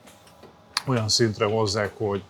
[0.86, 2.22] olyan szintre hozzák, hogy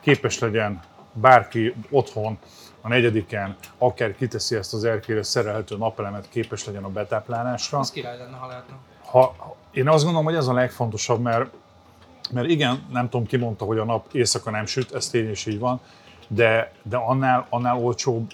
[0.00, 0.80] képes legyen
[1.12, 2.38] bárki otthon
[2.80, 7.78] a negyediken, akár kiteszi ezt az erkére szerelhető napelemet, képes legyen a betáplálásra.
[7.78, 8.74] Az király lenne, ha lehetne.
[9.04, 11.50] Ha, ha- én azt gondolom, hogy ez a legfontosabb, mert,
[12.32, 15.46] mert igen, nem tudom, ki mondta, hogy a nap éjszaka nem süt, ez tény is
[15.46, 15.80] így van,
[16.28, 18.32] de, de annál, annál olcsóbb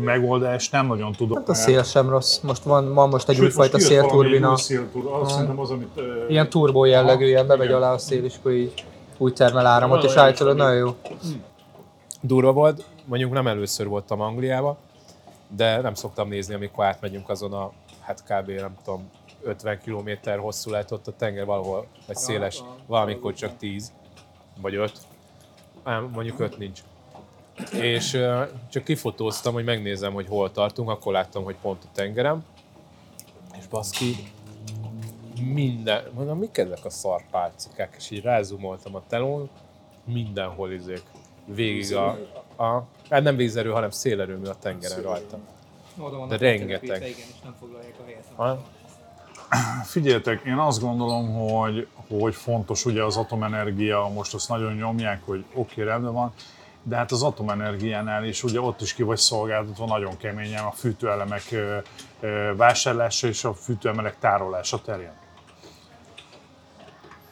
[0.00, 1.36] megoldás nem nagyon tudok.
[1.38, 2.38] Hát a szél sem rossz.
[2.38, 4.50] Most van, van most egy Sőt, újfajta most szélturbina.
[4.50, 5.90] új széltur, szerintem az, amit...
[5.94, 8.84] ö, Ilyen turbó jellegű, ilyen bemegy alá a szél, és akkor így
[9.18, 10.96] úgy termel áramot, és állítólag is, nagyon jó.
[12.20, 14.76] durva volt, mondjuk nem először voltam Angliába,
[15.56, 18.50] de nem szoktam nézni, amikor átmegyünk azon a, hát kb.
[18.50, 19.10] nem tudom,
[19.46, 23.92] 50 km hosszú lehet ott a tenger valahol, vagy széles, valamikor csak 10,
[24.60, 24.92] vagy 5,
[25.82, 26.80] Ám mondjuk 5 nincs.
[27.72, 28.10] És
[28.70, 32.44] csak kifotóztam, hogy megnézem, hogy hol tartunk, akkor láttam, hogy pont a tengerem,
[33.58, 34.14] és baszki,
[35.52, 39.50] minden, mondom, mik ezek a szarpálcikák, és így rázumoltam a telón,
[40.04, 41.02] mindenhol izék,
[41.44, 42.18] végig a,
[42.56, 45.38] a, hát nem vízerő, hanem szélerőmű a tengeren rajta.
[46.28, 46.96] De rengeteg.
[46.96, 48.24] Igen, és nem foglalják a helyet.
[49.84, 51.86] Figyeljetek, én azt gondolom, hogy,
[52.18, 56.32] hogy fontos ugye az atomenergia, most azt nagyon nyomják, hogy oké, okay, rendben van,
[56.82, 61.54] de hát az atomenergiánál is ugye ott is ki vagy szolgáltatva nagyon keményen a fűtőelemek
[62.56, 65.12] vásárlása és a fűtőelemek tárolása terén.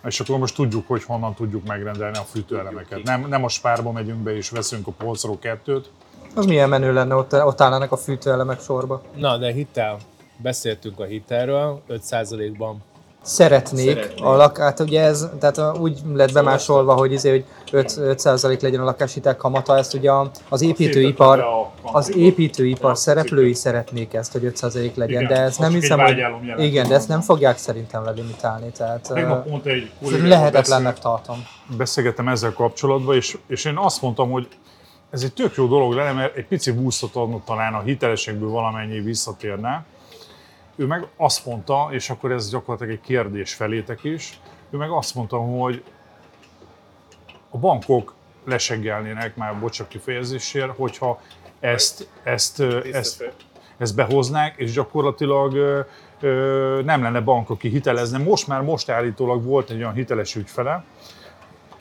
[0.04, 3.02] És akkor most tudjuk, hogy honnan tudjuk megrendelni a fűtőelemeket.
[3.02, 5.90] Nem, nem a spárba megyünk be és veszünk a polcról kettőt,
[6.34, 9.02] Az milyen menő lenne, ott, ott állnának a fűtőelemek sorba.
[9.16, 9.98] Na, de hitel.
[10.36, 12.82] Beszéltünk a hitelről, 5%-ban
[13.24, 14.24] Szeretnék, Szeretnék.
[14.24, 18.80] a lak, hát ugye ez, tehát úgy lett bemásolva, hogy, izé, hogy 5, 5% legyen
[18.80, 20.10] a lakáshitel kamata, ezt ugye
[20.48, 21.44] az építőipar,
[21.82, 26.16] az építőipar szereplői szeretnék ezt, hogy 5% legyen, Igen, de ezt nem hiszem, hogy
[26.56, 29.12] igen, de ezt nem fogják szerintem lelimitálni, tehát
[30.22, 31.36] lehetetlennek tartom.
[31.76, 34.48] beszélgettem ezzel kapcsolatban, és, és én azt mondtam, hogy
[35.10, 39.00] ez egy tök jó dolog lenne, mert egy pici búsztot adna talán a hitelesekből valamennyi
[39.00, 39.84] visszatérne.
[40.76, 45.14] Ő meg azt mondta, és akkor ez gyakorlatilag egy kérdés felétek is, ő meg azt
[45.14, 45.82] mondta, hogy
[47.50, 51.20] a bankok leseggelnének, már bocsánat kifejezésért, hogyha
[51.60, 52.60] ezt, ezt,
[52.92, 53.24] ezt,
[53.78, 55.54] ezt behoznák, és gyakorlatilag
[56.20, 58.18] ö, nem lenne bank, aki hitelezne.
[58.18, 60.84] Most már most állítólag volt egy olyan hiteles ügyfele,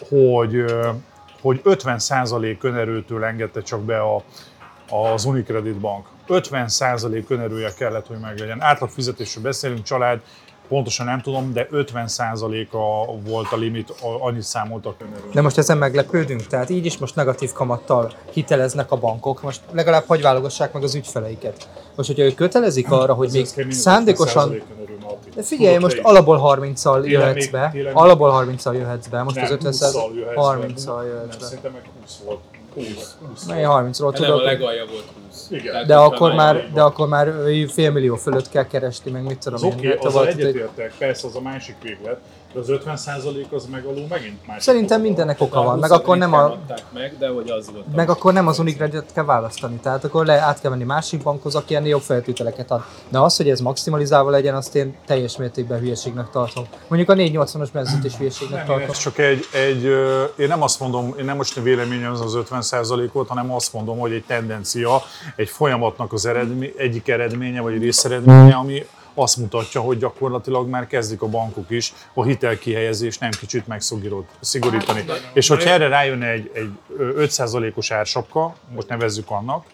[0.10, 0.90] hogy, ö,
[1.42, 4.24] hogy 50% önerőtől engedte csak be a,
[4.90, 6.08] az Unicredit Bank.
[6.28, 8.62] 50% önerője kellett, hogy meglegyen.
[8.62, 10.20] Átlag fizetésről beszélünk, család,
[10.68, 15.32] pontosan nem tudom, de 50%-a volt a limit, annyit számoltak önerőn.
[15.34, 20.04] De most ezen meglepődünk, tehát így is most negatív kamattal hiteleznek a bankok, most legalább
[20.08, 21.68] hagy válogassák meg az ügyfeleiket.
[21.96, 25.30] Most, hogyha ők kötelezik arra, hogy még Ez az szándékosan 50% önerő, Marti.
[25.36, 27.92] De figyelj, most alapból 30-al Télen jöhetsz még- be.
[27.94, 29.24] Alapból 30-al jöhetsz be.
[29.24, 30.42] Most Nem, az 50 20-szal jöhetsz be.
[30.42, 31.46] 30-al Nem, jöhetsz be.
[31.46, 32.40] szerintem meg 20 volt.
[32.74, 33.16] 20.
[33.30, 35.48] 20 Én 30-ról Hát nem, a legalja volt 20.
[35.50, 35.72] Igen.
[35.72, 37.34] Tehát De akkor már, de akkor már
[37.68, 39.72] fél millió fölött kell keresni, meg mit tudom Az én.
[39.72, 42.20] oké, hát okay, volt azzal egyetértek, persze az a másik véglet,
[42.54, 44.62] de az 50% az meg alul megint másik.
[44.62, 46.58] Szerintem mindennek De oka a van, meg 20 akkor nem a,
[46.94, 47.96] meg, de hogy az volt.
[47.96, 51.56] meg akkor nem az Unicredit kell választani, tehát akkor le, át kell menni másik bankhoz,
[51.56, 52.84] aki ennél jobb feltételeket ad.
[53.10, 56.64] De az, hogy ez maximalizálva legyen, azt én teljes mértékben hülyeségnek tartom.
[56.88, 58.90] Mondjuk a 480-as benzint is hülyeségnek Nem, tartom.
[58.90, 59.84] ez csak egy, egy,
[60.36, 64.24] én nem azt mondom, én nem most véleményem az 50%-ot, hanem azt mondom, hogy egy
[64.28, 65.02] tendencia,
[65.36, 71.22] egy folyamatnak az eredmény, egyik eredménye, vagy részeredménye, ami azt mutatja, hogy gyakorlatilag már kezdik
[71.22, 75.06] a bankok is a hitelkihelyezést nem kicsit megszigorítani.
[75.34, 79.66] És hogyha erre rájönne egy, egy ö, 5%-os ársapka, most nevezzük annak,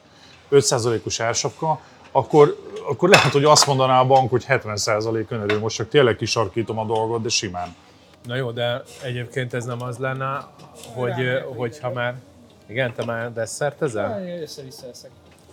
[0.52, 1.80] 5%-os ársapka,
[2.12, 2.58] akkor,
[2.90, 5.60] akkor lehet, hogy azt mondaná a bank, hogy 70% önerő.
[5.60, 7.76] Most csak tényleg kisarkítom a dolgot, de simán.
[8.24, 10.48] Na jó, de egyébként ez nem az lenne,
[10.94, 11.14] hogy,
[11.56, 12.16] hogyha már...
[12.68, 14.40] Igen, te már desszertezel?
[14.42, 14.86] Össze-vissza.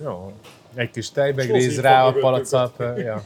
[0.00, 0.32] Jó.
[0.74, 2.82] Egy kis tejbe Sozi gríz rá a palacap.
[2.96, 3.22] Ja.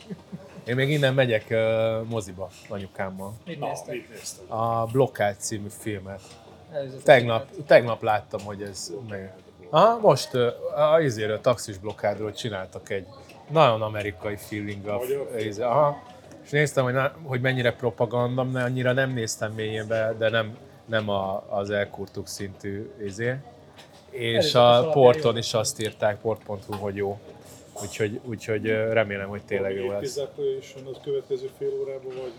[0.70, 3.32] Én még innen megyek uh, moziba anyukámmal.
[3.46, 3.94] Mit néztek?
[3.94, 4.40] mit?
[4.48, 6.20] A Blokkád című filmet.
[7.04, 9.34] Tegnap, tegnap láttam, hogy ez meg...
[9.70, 13.06] Aha, most uh, a izéről, a taxis blokkádról csináltak egy
[13.48, 15.00] nagyon amerikai feeling a
[15.38, 16.02] izé, aha,
[16.44, 21.08] és néztem, hogy, na, hogy mennyire propaganda, mert annyira nem néztem mélyébe, de nem, nem
[21.08, 23.34] a, az elkurtuk szintű izé.
[24.10, 27.18] És Előzetes a porton is azt írták, port.hu, hogy jó.
[27.82, 30.16] Úgyhogy, úgyhogy remélem, hogy tényleg jó lesz.
[30.60, 32.32] is jön a következő fél órában, vagy?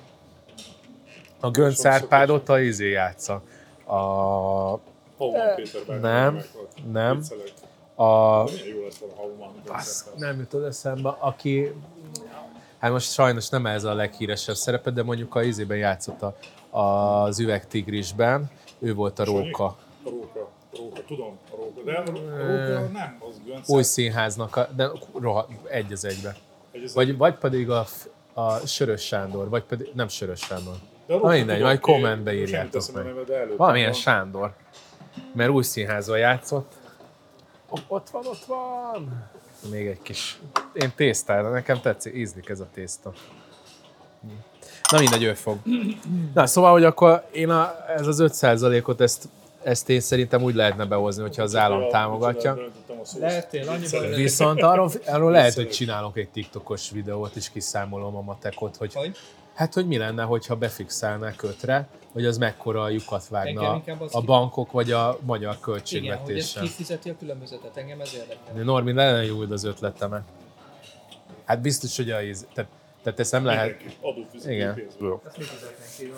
[1.39, 3.41] A Gönc Árpádot a izé játsza.
[3.86, 3.93] A...
[5.17, 6.41] Hauman Péter Nem,
[6.91, 7.17] nem.
[7.17, 7.51] Viccelek.
[7.95, 8.43] A...
[9.67, 11.71] Azt nem jutott eszembe, aki...
[12.77, 16.36] Hát most sajnos nem ez a leghíresebb szerepe, de mondjuk a izében játszott a,
[16.80, 19.65] az üvegtigrisben, ő volt a Róka.
[19.65, 20.40] A Róka.
[20.77, 21.81] Róka, tudom, a Róka.
[21.86, 23.69] De a Róka nem, az Gönc.
[23.69, 26.36] Új színháznak, a, de roha, egy az egybe.
[26.71, 27.86] Egy az Vagy, vagy pedig a,
[28.34, 30.75] a Sörös Sándor, vagy pedig nem Sörös Sándor.
[31.07, 33.05] De Na mindegy, majd kommentbe írjátok meg.
[33.05, 33.93] neve, Valamilyen.
[33.93, 34.53] Sándor.
[35.34, 36.73] Mert új színházban játszott.
[37.88, 39.29] Ott van, ott van.
[39.69, 40.39] Még egy kis...
[40.73, 43.13] Én tésztára, nekem tetszik, ízlik ez a tészta.
[44.91, 45.57] Na mindegy, ő fog.
[46.34, 49.27] Na, szóval, hogy akkor én a, ez az 5%-ot, ezt,
[49.63, 52.58] ezt én szerintem úgy lehetne behozni, hogyha az állam támogatja.
[53.19, 54.10] Lehettél annyiban.
[54.15, 59.17] Viszont arról, arról lehet, hogy csinálok egy TikTokos videót, és kiszámolom a matekot, hogy Hogy?
[59.54, 64.91] hát, hogy mi lenne, hogyha befixálnák kötre, hogy az mekkora lyukat vágna a, bankok vagy
[64.91, 66.63] a magyar Igen, hogy ez költségvetésen.
[66.63, 68.54] kifizeti a különbözetet, engem ez érdekel.
[68.54, 70.24] De Normin, le ne nyújd az ötletemet.
[71.45, 72.47] Hát biztos, hogy a íz...
[72.54, 72.69] Tehát,
[73.04, 73.82] tehát ezt nem lehet...
[74.02, 75.21] Adófizető pénzből.
[75.26, 76.12] Ezt ki?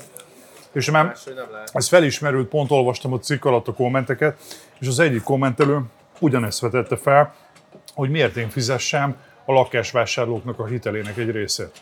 [0.73, 1.69] És már Máshogy nem lehet.
[1.73, 4.39] ez felismerült, pont olvastam a cikk alatt a kommenteket,
[4.79, 5.81] és az egyik kommentelő
[6.19, 7.33] ugyanezt vetette fel,
[7.93, 11.81] hogy miért én fizessem a lakásvásárlóknak a hitelének egy részét.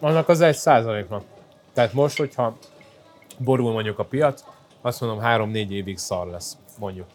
[0.00, 1.22] Annak az egy százaléknak.
[1.72, 2.56] Tehát most, hogyha
[3.38, 4.44] borul mondjuk a piac,
[4.80, 7.06] azt mondom 3-4 évig szar lesz, mondjuk.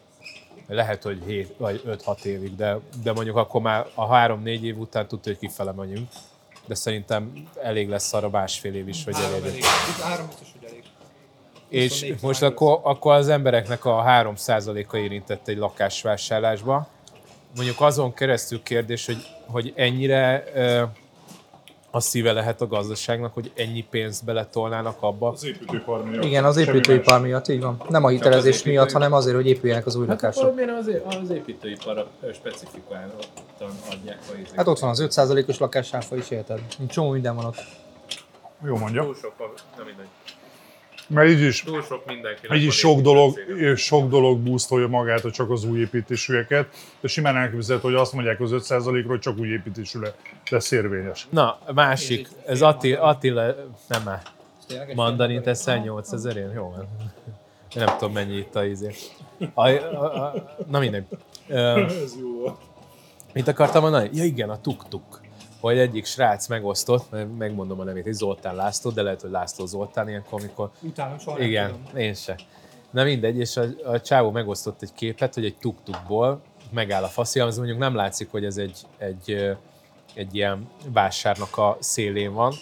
[0.68, 5.08] Lehet, hogy 7 vagy 5-6 évig, de, de mondjuk akkor már a 3-4 év után
[5.08, 6.10] tudja, hogy kifele megyünk.
[6.66, 9.16] De szerintem elég lesz arra másfél év is, hogy.
[9.58, 10.59] Itt három biztos.
[11.70, 16.88] És 24 most akkor, akkor az embereknek a 3%-a érintett egy lakásvásárlásba.
[17.56, 20.84] Mondjuk azon keresztül kérdés, hogy, hogy ennyire ö,
[21.92, 25.30] a szíve lehet a gazdaságnak, hogy ennyi pénzt beletolnának abba.
[25.30, 26.24] Az építőipar miatt.
[26.24, 27.82] Igen, az építőipar miatt, így van.
[27.90, 30.56] Nem a hitelezés miatt, hanem azért, hogy épüljenek az új Hát akkor lakások.
[30.56, 33.18] miért az, az építőipar specifikáltan
[33.92, 34.56] adják a izéket?
[34.56, 36.60] Hát ott van az 5%-os lakásáfa is, érted?
[36.88, 37.64] Csomó minden van ott.
[38.66, 39.04] Jó mondja.
[39.04, 40.08] Túl sok, a- nem mindegy.
[41.10, 43.40] Mert így is, Túl sok mindenkinek így is sok dolog,
[43.76, 46.68] sok dolog boostolja magát, hogy csak az új építésűeket.
[47.02, 50.14] De simán elképzelhető, hogy azt mondják az 5%-ról, hogy csak új építésű le-
[50.50, 51.28] lesz érvényes.
[51.30, 53.56] Na, másik, ez Attila, Attila
[53.88, 54.22] nem már.
[54.68, 56.52] Tényleg egy Mandarin fél teszel 8000 én?
[56.56, 56.88] Jó van.
[57.76, 58.92] Én nem tudom mennyi itt a izé.
[59.54, 60.34] A, a, a,
[60.68, 61.06] na mindegy.
[61.48, 62.58] Ö, Ez jó volt.
[63.34, 64.10] mit akartam mondani?
[64.14, 65.22] Ja igen, a tuk-tuk.
[65.60, 69.66] Hogy egyik srác megosztott, mert megmondom a nevét, egy Zoltán László, de lehet, hogy László
[69.66, 71.98] Zoltán ilyenkor, amikor Utána soha igen, tudom.
[71.98, 72.36] én se.
[72.92, 76.42] Na mindegy, és a, a csávó megosztott egy képet, hogy egy tuk-tukból
[76.72, 79.58] megáll a faszi, az mondjuk nem látszik, hogy ez egy, egy,
[80.14, 82.54] egy ilyen vásárnak a szélén van,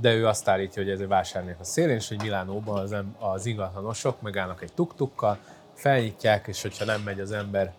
[0.00, 3.46] de ő azt állítja, hogy ez egy vásárnak a szélén, és hogy Milánóban az, az
[3.46, 5.38] ingatlanosok megállnak egy tuk-tukkal,
[5.74, 7.72] felnyitják, és hogyha nem megy az ember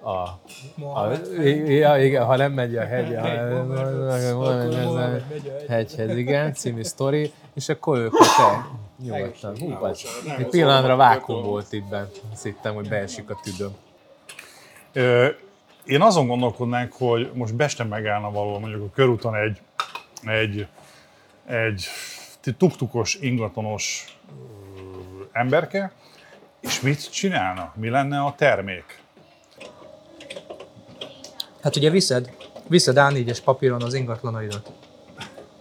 [0.00, 0.10] a,
[0.82, 1.12] a,
[1.66, 3.22] ja, igen, ha nem megy a hegy, a,
[4.94, 5.20] a,
[5.68, 9.58] hegyhez, igen, című sztori, és akkor ők ott el, nyugodtan.
[9.58, 9.84] Hú,
[10.38, 12.22] egy pillanatra vákum volt itt bent.
[12.32, 13.76] Azt hittem, hogy beesik a tüdőm.
[15.84, 19.60] Én azon gondolkodnánk, hogy most Besten megállna valahol mondjuk a körúton egy,
[20.22, 20.66] egy,
[21.46, 21.86] egy
[22.56, 24.16] tuktukos, ingatlanos
[25.32, 25.92] emberke,
[26.60, 27.72] és mit csinálna?
[27.76, 28.98] Mi lenne a termék?
[31.62, 32.30] Hát ugye viszed,
[32.66, 34.70] viszed A4-es papíron az ingatlanaidat.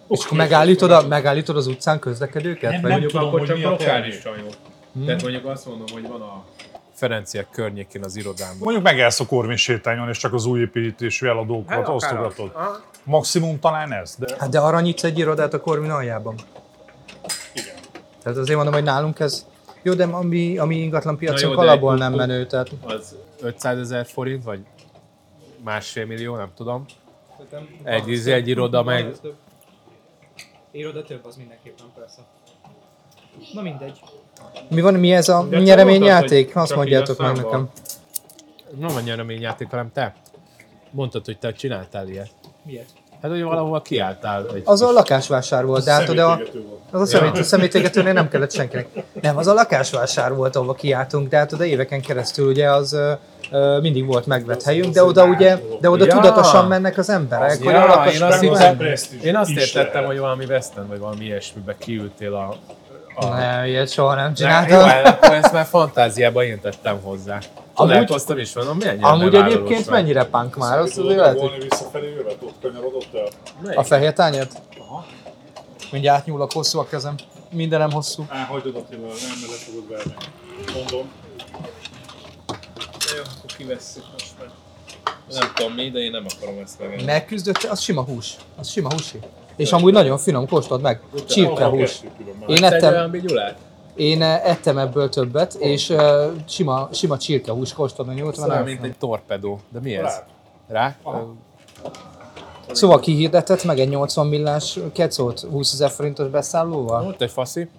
[0.10, 2.72] És akkor megállítod, a, megállítod az utcán közlekedőket?
[2.72, 4.22] Nem, vagy nem mondjuk tudom, hogy mi a termék.
[4.22, 4.54] csajok.
[5.06, 6.44] Tehát mondjuk azt mondom, hogy van a
[6.94, 8.58] Ferenciek környékén az irodámban.
[8.60, 12.52] Mondjuk megállsz a Korvin sétányon, és csak az új építésű eladókat osztogatod.
[13.04, 16.36] Maximum talán ez, de Hát de arra nyitsz egy irodát a Korvin aljában.
[17.54, 17.76] igen.
[18.24, 19.46] Tehát azért mondom, hogy nálunk ez...
[19.82, 22.70] Jó, de ami, ami ingatlan piacon alapból nem menő, tehát...
[22.82, 24.60] Az 500 ezer forint, vagy
[25.68, 26.86] másfél millió, nem tudom.
[27.84, 29.16] Egy, izé, egy iroda meg...
[30.72, 32.22] Iroda több, az mindenképpen persze.
[33.54, 34.00] Na mindegy.
[34.70, 36.56] Mi van, mi ez a De nyereményjáték?
[36.56, 37.70] Azt mondjátok meg nekem.
[38.78, 40.16] Nem a nyereményjáték, hanem te.
[40.92, 42.32] Mondtad, hogy te csináltál ilyet.
[42.64, 42.90] Miért?
[43.22, 46.40] Hát, hogy valahol kiálltál egy Az a lakásvásár volt, de hát oda a,
[46.92, 48.88] az a szemét, szemétégetőnél nem kellett senkinek.
[49.22, 52.94] Nem, az a lakásvásár volt, ahova kiálltunk, de hát oda éveken keresztül ugye az
[53.52, 56.14] ö, mindig volt megvett helyünk, de oda ugye, de oda Ja.
[56.16, 58.80] tudatosan mennek az emberek, hogy a Ja, lakas én azt, az hittem,
[59.24, 62.56] én azt értettem, hogy valami West End, vagy valami ilyesmibe kiültél a...
[63.16, 63.26] a...
[63.28, 64.80] Nem, ilyet soha nem Ne, jó, csináltam.
[64.90, 67.40] hát akkor ezt már fantáziába én tettem hozzá.
[67.76, 72.38] Találkoztam is, mondom, milyen Amúgy egyébként mennyire punk már, azt azért lehet, hogy visszafelé jövet,
[72.42, 72.64] ott
[73.62, 73.76] vagy?
[73.76, 74.62] a fehér tányért?
[75.92, 77.16] Mindjárt átnyúlok, hosszú a kezem.
[77.52, 78.26] Mindenem hosszú.
[78.30, 80.14] Á, hagyd oda Attila, nem, mert le fogod verni.
[80.74, 81.12] Mondom.
[83.16, 84.50] Jó, akkor kivesszük most már.
[85.32, 87.04] Nem tudom mi, de én nem akarom ezt megenni.
[87.04, 88.36] Megküzdött, az sima hús.
[88.58, 89.20] Az sima húsi.
[89.56, 91.02] És amúgy nagyon finom, kóstold meg.
[91.28, 92.02] Csirkehús.
[92.48, 93.16] Én ettem,
[93.96, 98.42] én ettem ebből többet, és uh, sima, sima csirkehús kóstold meg nyújtva.
[98.42, 99.60] Olyan, nagyon mint egy torpedó.
[99.70, 100.22] De mi ez?
[100.68, 100.98] Rák.
[101.04, 101.26] Rák?
[102.72, 107.04] Szóval kihirdetett meg egy 80 millás kecót 20 ezer forintos beszállóval?
[107.04, 107.70] Volt egy faszi.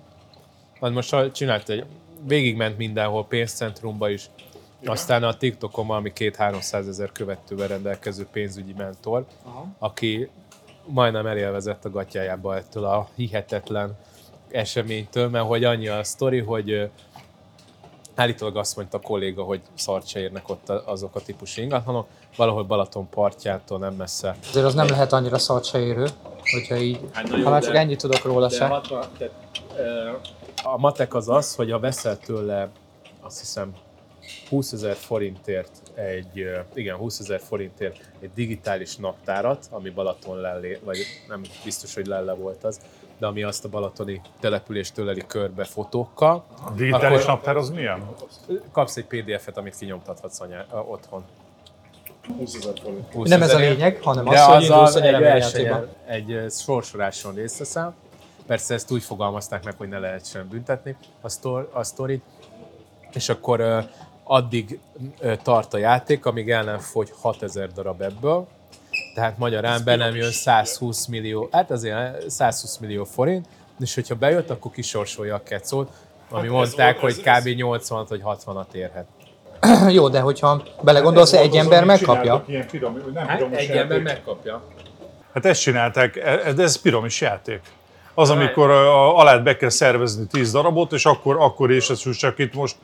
[0.81, 1.85] Hát most csinált egy,
[2.27, 4.31] végigment mindenhol, pénzcentrumba is.
[4.85, 9.67] Aztán a TikTokon valami két-háromszáz ezer követővel rendelkező pénzügyi mentor, Aha.
[9.79, 10.31] aki
[10.87, 13.97] majdnem elélvezett a gatyájába ettől a hihetetlen
[14.51, 16.85] eseménytől, mert hogy annyi a sztori, hogy ö,
[18.19, 22.07] állítólag azt mondta a kolléga, hogy szart se érnek ott a- azok a típusú ingatlanok,
[22.37, 24.37] valahol Balaton partjától nem messze.
[24.49, 26.07] Azért az nem lehet annyira szart se érő,
[26.53, 28.67] hogyha így, Hát ha már de- csak ennyit tudok róla De se.
[28.67, 29.35] hatvan, tehát,
[29.77, 30.11] ö,
[30.63, 32.69] a matek az az, hogy ha veszel tőle,
[33.21, 33.73] azt hiszem,
[34.49, 40.99] 20 ezer forintért egy, igen, 20 ezer forintért egy digitális naptárat, ami Balaton lellé, vagy
[41.29, 42.81] nem biztos, hogy lelle volt az,
[43.19, 48.03] de ami azt a balatoni települést töleli körbe fotókkal, A digitális Akkor- naptár az milyen?
[48.73, 51.25] kapsz egy PDF-et, amit kinyomtathatsz anyá, otthon.
[52.39, 53.13] 20 ezer forint.
[53.13, 57.35] 20 Nem ez a lényeg, hanem De az, hogy indulsz egy versenyen, egy ö, sorsoráson
[57.35, 57.95] részt veszel.
[58.47, 62.23] Persze ezt úgy fogalmazták meg, hogy ne lehessen büntetni a, sztor, a sztorit.
[63.13, 63.89] És akkor
[64.25, 64.79] addig
[65.43, 68.47] tart a játék, amíg el nem fogy 6000 darab ebből.
[69.19, 73.47] Tehát magyarán be nem jön 120 millió, hát azért 120 millió forint,
[73.81, 75.91] és hogyha bejött, akkor kisorsolja a kecót,
[76.31, 77.49] ami ez mondták, volt- hogy ez- kb.
[77.49, 79.07] 80 vagy 60-at érhet.
[79.97, 82.45] Jó, de hogyha belegondolsz, Ez egy volt az, ember megkapja.
[82.47, 83.81] Ilyen piramis, nem Hát piramis egy játék.
[83.83, 84.63] ember megkapja.
[85.35, 87.61] Hát ezt csinálták, e- de ez piramis játék.
[88.15, 92.39] Az, amikor a, alád be kell szervezni 10 darabot, és akkor, akkor és ez csak
[92.39, 92.77] itt most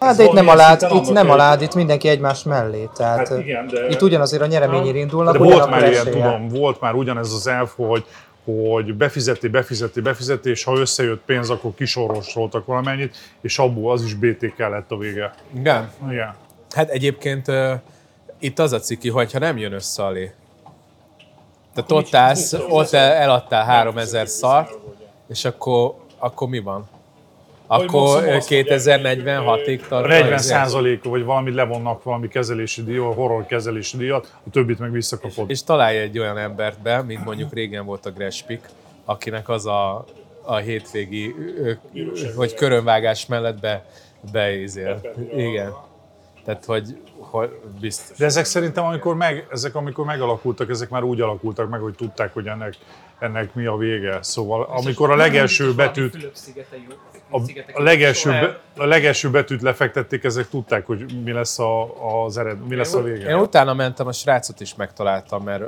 [0.00, 2.88] Hát de itt nem alád, itt nem alád, itt mindenki egymás mellé.
[2.96, 6.80] Tehát Hát igen, de- itt ugyanazért a nyereményért indulnak, De volt már ilyen, tudom, volt
[6.80, 8.04] már ugyanez az elf, hogy,
[8.44, 14.14] hogy befizeti, befizeti, befizeti, és ha összejött pénz, akkor kisoroltak valamennyit, és abból az is
[14.14, 15.34] BTK lett a vége.
[15.56, 15.90] Igen.
[16.10, 16.34] Igen.
[16.70, 17.72] Hát egyébként uh,
[18.38, 20.32] itt az a ciki, hogy ha nem jön össze alé.
[21.74, 24.78] Tehát ott állsz, ott el, eladtál 3000 szart,
[25.28, 26.88] és akkor, akkor mi van?
[27.72, 30.04] Akkor maximum ö, azt mondják, 2046-ig tart.
[30.04, 30.48] a 40 izé.
[30.48, 35.50] százalék, vagy valami levonnak valami kezelési díjat, horror kezelési díjat, a többit meg visszakapod.
[35.50, 38.68] És találj egy olyan embert be, mint mondjuk régen volt a Grespik,
[39.04, 40.04] akinek az a,
[40.42, 41.34] a hétvégi,
[42.36, 42.54] elé.
[42.54, 43.84] körönvágás mellett be,
[44.32, 45.00] beizél.
[45.02, 45.38] Bepedül.
[45.38, 45.72] Igen.
[46.44, 47.50] Tehát, hogy, hogy
[47.80, 48.16] biztos.
[48.16, 52.32] De ezek szerintem, amikor, meg, ezek, amikor megalakultak, ezek már úgy alakultak meg, hogy tudták,
[52.34, 52.74] hogy ennek,
[53.20, 54.22] ennek mi a vége.
[54.22, 56.32] Szóval amikor a legelső betűt,
[57.30, 57.40] a,
[57.72, 62.74] a, legelső, a legelső betűt lefektették, ezek tudták, hogy mi lesz a, az ered, mi
[62.74, 63.36] lesz a Én vége.
[63.36, 65.62] utána mentem, a srácot is megtaláltam, mert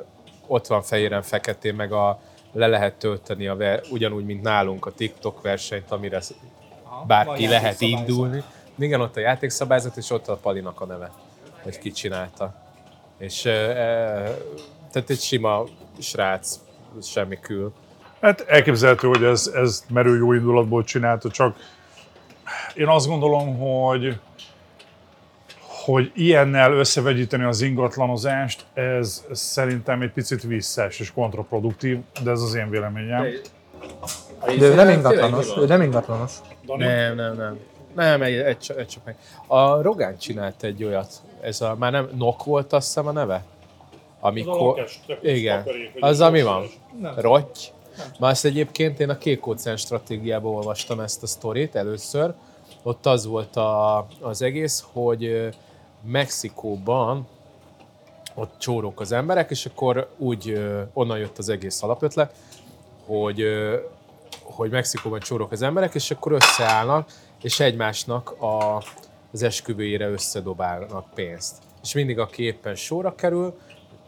[0.47, 2.21] ott van fehéren feketén, meg a
[2.53, 6.21] le lehet tölteni a ver, ugyanúgy, mint nálunk a TikTok versenyt, amire
[7.07, 8.43] bárki lehet indulni.
[8.79, 11.11] Igen, ott a játékszabályzat, és ott a Palinak a neve,
[11.63, 12.55] hogy ki csinálta.
[13.19, 13.75] És e, e,
[14.93, 15.65] tehát egy sima
[15.99, 16.59] srác,
[17.01, 17.73] semmi kül.
[18.21, 21.57] Hát elképzelhető, hogy ez, ez merő jó indulatból csinálta, csak
[22.75, 24.19] én azt gondolom, hogy
[25.85, 32.55] hogy ilyennel összevegyíteni az ingatlanozást, ez, szerintem egy picit visszás és kontraproduktív, de ez az
[32.55, 33.27] én véleményem.
[34.59, 36.33] De ő nem ingatlanos, ő nem ingatlanos.
[36.67, 37.59] Nem, nem, nem.
[37.95, 39.17] Nem, egy, egy, csak- egy csak meg.
[39.47, 43.45] A Rogán csinált egy olyat, ez a, már nem, Nok volt azt hiszem a neve?
[44.25, 45.67] Az a Amikor, lakás, takarék, igen,
[46.01, 46.67] az ami van.
[47.01, 47.15] Nem.
[47.17, 47.61] Rotty.
[48.19, 52.35] Ma ezt egyébként én a Kék óceán stratégiában olvastam ezt a sztorit először.
[52.83, 55.49] Ott az volt a, az egész, hogy
[56.03, 57.27] Mexikóban
[58.35, 62.35] ott csórók az emberek, és akkor úgy onnan jött az egész alapötlet,
[63.07, 63.45] hogy,
[64.43, 67.11] hogy Mexikóban csórók az emberek, és akkor összeállnak,
[67.43, 68.83] és egymásnak a,
[69.33, 71.57] az esküvőjére összedobálnak pénzt.
[71.83, 73.59] És mindig, aki éppen sorra kerül,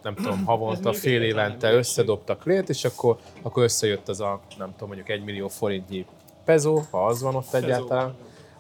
[0.05, 4.89] nem tudom, havonta, fél évente összedobtak lét, és akkor, akkor összejött az a, nem tudom,
[4.89, 6.07] mondjuk egy millió forintnyi
[6.45, 8.15] pezó, ha az van ott egyáltalán,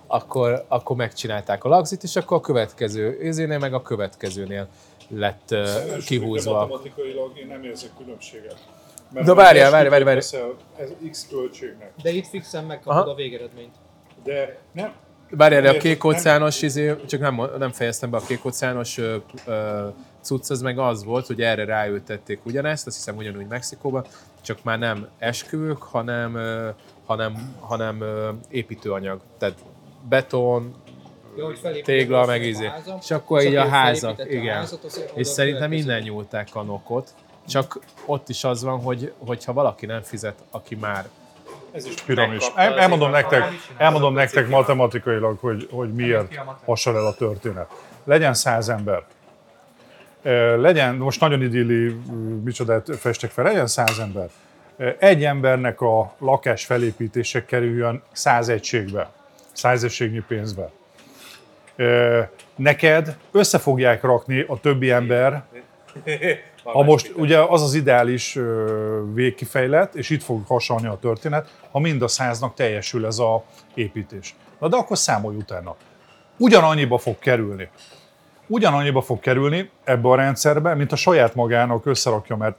[0.06, 4.68] akkor, akkor megcsinálták a lagzit, és akkor a következő ézénél, meg a következőnél
[5.08, 6.58] lett Elsősorban kihúzva.
[6.58, 8.56] Matematikailag én nem érzek különbséget.
[9.12, 11.92] Mert De várjál, várjál, várjál, veszel, Ez X költségnek.
[12.02, 13.10] De itt fixen megkapod Aha.
[13.10, 13.74] a végeredményt.
[14.24, 14.92] De nem,
[15.30, 19.00] Várjál, de a kék óceános, izé, csak nem, nem fejeztem be, a kék óceános
[20.24, 24.04] cucc, az meg az volt, hogy erre ráültették ugyanezt, azt hiszem ugyanúgy Mexikóban,
[24.42, 26.38] csak már nem esküvők, hanem,
[27.06, 28.04] hanem, hanem
[28.48, 29.20] építőanyag.
[29.38, 29.54] Tehát
[30.08, 30.74] beton,
[31.34, 32.70] hogy felépítetted tégla, meg izé.
[33.00, 34.56] És akkor így a házak, felépítette a igen.
[34.56, 37.14] házat, És szerintem innen nyúlták a nokot,
[37.48, 41.08] csak ott is az van, hogy hogyha valaki nem fizet, aki már
[41.72, 42.50] ez is Piramis.
[42.54, 43.42] El, elmondom nektek,
[43.76, 47.70] elmondom nektek matematikailag, hogy, hogy miért hasonl el a történet.
[48.04, 49.04] Legyen száz ember.
[50.56, 51.96] Legyen, most nagyon idilli,
[52.44, 54.28] micsodát festek fel, legyen száz ember.
[54.98, 59.10] Egy embernek a lakás felépítése kerüljön száz egységbe,
[59.52, 60.70] száz egységnyi pénzbe.
[62.56, 65.44] Neked össze fogják rakni a többi ember,
[66.62, 68.38] ha most ugye az az ideális
[69.14, 73.44] végkifejlet, és itt fog hasonlni a történet, ha mind a száznak teljesül ez a
[73.74, 74.34] építés.
[74.58, 75.76] Na de akkor számolj utána.
[76.36, 77.68] Ugyanannyiba fog kerülni.
[78.46, 82.56] Ugyanannyiba fog kerülni ebbe a rendszerbe, mint a saját magának összerakja, mert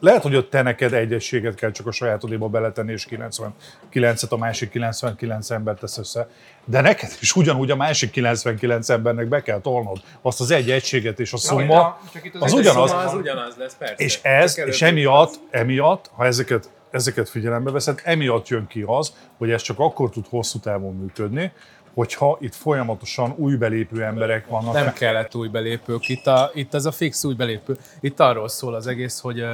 [0.00, 4.36] lehet, hogy ott te neked egy egységet kell csak a sajátodéba beletenni, és 99-et a
[4.36, 6.28] másik 99 embert tesz össze,
[6.64, 11.20] de neked is ugyanúgy a másik 99 embernek be kell tolnod azt az egy egységet,
[11.20, 11.98] és a szumma,
[12.40, 12.90] az egy ugyanaz.
[12.90, 13.94] szumma az ugyanaz lesz, persze.
[13.96, 19.50] és ez, és emiatt, emiatt, ha ezeket, ezeket figyelembe veszed, emiatt jön ki az, hogy
[19.50, 21.52] ez csak akkor tud hosszú távon működni,
[21.96, 24.74] hogyha itt folyamatosan új belépő emberek vannak.
[24.74, 27.78] Nem kellett új belépők, itt, a, itt ez a fix új belépő.
[28.00, 29.44] Itt arról szól az egész, hogy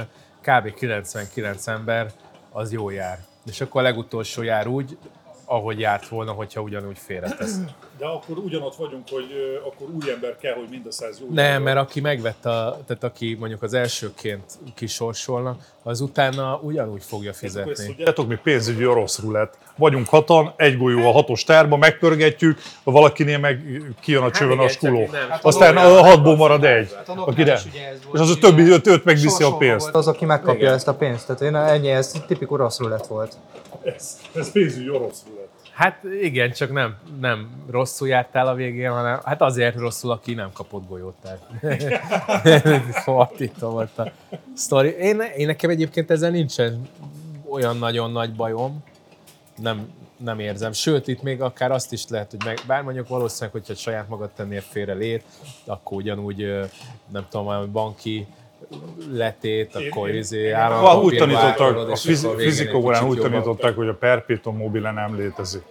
[0.41, 0.73] kb.
[0.73, 2.11] 99 ember
[2.51, 3.19] az jó jár.
[3.45, 4.97] És akkor a legutolsó jár úgy,
[5.45, 7.59] ahogy járt volna, hogyha ugyanúgy félretesz.
[8.03, 9.25] De akkor ugyanott vagyunk, hogy
[9.65, 11.27] akkor új ember kell, hogy mind a száz jó.
[11.31, 14.43] Nem, mert aki megvette, a, tehát aki mondjuk az elsőként
[14.75, 17.85] kisorsolna, az utána ugyanúgy fogja fizetni.
[17.85, 19.57] Tudjátok, mi pénzügyi orosz rulett.
[19.75, 23.63] Vagyunk hatan, egy golyó a hatos tárba, megpörgetjük, valakinél meg
[24.01, 25.09] kijön a csövön a skuló.
[25.29, 26.93] Hát Aztán a hatból marad egy.
[26.95, 27.59] Hát Akire.
[28.13, 29.95] És az a többi öt, öt megviszi a pénzt.
[29.95, 31.25] Az, aki megkapja ezt a pénzt.
[31.27, 33.37] Tehát én ennyi, ez tipik orosz rulett volt.
[33.83, 35.42] ez, ez pénzügyi orosz rulett.
[35.73, 40.51] Hát igen, csak nem, nem rosszul jártál a végén, hanem hát azért rosszul, aki nem
[40.53, 41.15] kapott golyót.
[41.21, 41.41] Tehát
[43.03, 44.11] fordítva volt a
[44.55, 44.89] sztori.
[44.89, 46.89] Én, én nekem egyébként ezzel nincsen
[47.49, 48.83] olyan nagyon nagy bajom.
[49.57, 50.71] Nem, nem érzem.
[50.71, 54.29] Sőt, itt még akár azt is lehet, hogy meg, bár mondjuk valószínűleg, hogyha saját magad
[54.31, 55.23] tennél félre lét,
[55.65, 56.37] akkor ugyanúgy,
[57.11, 58.27] nem tudom, valami banki
[59.11, 63.15] letét, akkor izé Val, úgy tanítottak, a és fizi- akkor végén egy fizika órán kicsit
[63.23, 65.61] úgy tanították, hogy a perpetuum mobile nem létezik.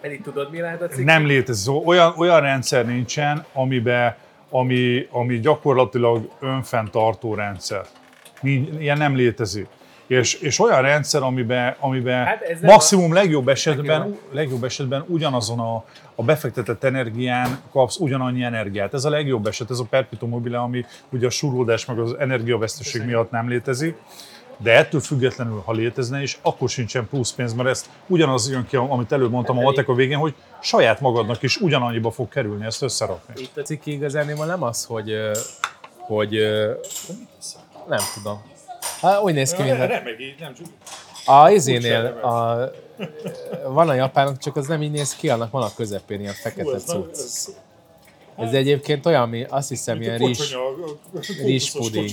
[0.00, 1.04] Pedig tudod, mi lehet a cikk?
[1.04, 1.86] Nem létezik.
[1.86, 4.16] Olyan, olyan rendszer nincsen, amiben,
[4.50, 7.84] ami, ami gyakorlatilag önfenntartó rendszer.
[8.78, 9.66] Ilyen nem létezik.
[10.18, 15.84] És, és olyan rendszer, amiben, amiben Hát maximum legjobb esetben, legjobb esetben ugyanazon a,
[16.14, 18.94] a befektetett energián kapsz ugyanannyi energiát.
[18.94, 23.04] Ez a legjobb eset, ez a perpetuum mobile, ami ugye a súrlódás meg az energiaveszteség
[23.04, 23.96] miatt nem létezik.
[24.56, 28.76] De ettől függetlenül, ha létezne is, akkor sincsen plusz pénz, mert ezt ugyanaz jön ki,
[28.76, 32.82] amit előbb mondtam a matek a végén, hogy saját magadnak is ugyanannyiba fog kerülni ezt
[32.82, 33.34] összerakni.
[33.42, 35.12] Itt a cikk igazániból nem az, hogy,
[35.98, 36.30] hogy
[37.88, 38.51] nem tudom.
[39.00, 40.66] Hát úgy néz ki, mint Nem, meg így, nem csak.
[41.26, 42.70] a izénél, a,
[43.68, 46.62] van a japánok, csak az nem így néz ki, annak van a közepén ilyen fekete
[46.62, 47.18] Hú, ez, na- cucc.
[47.18, 47.48] ez,
[48.36, 50.54] Ez egyébként olyan, mi azt hiszem, ilyen rizs,
[51.42, 52.08] rizspuding.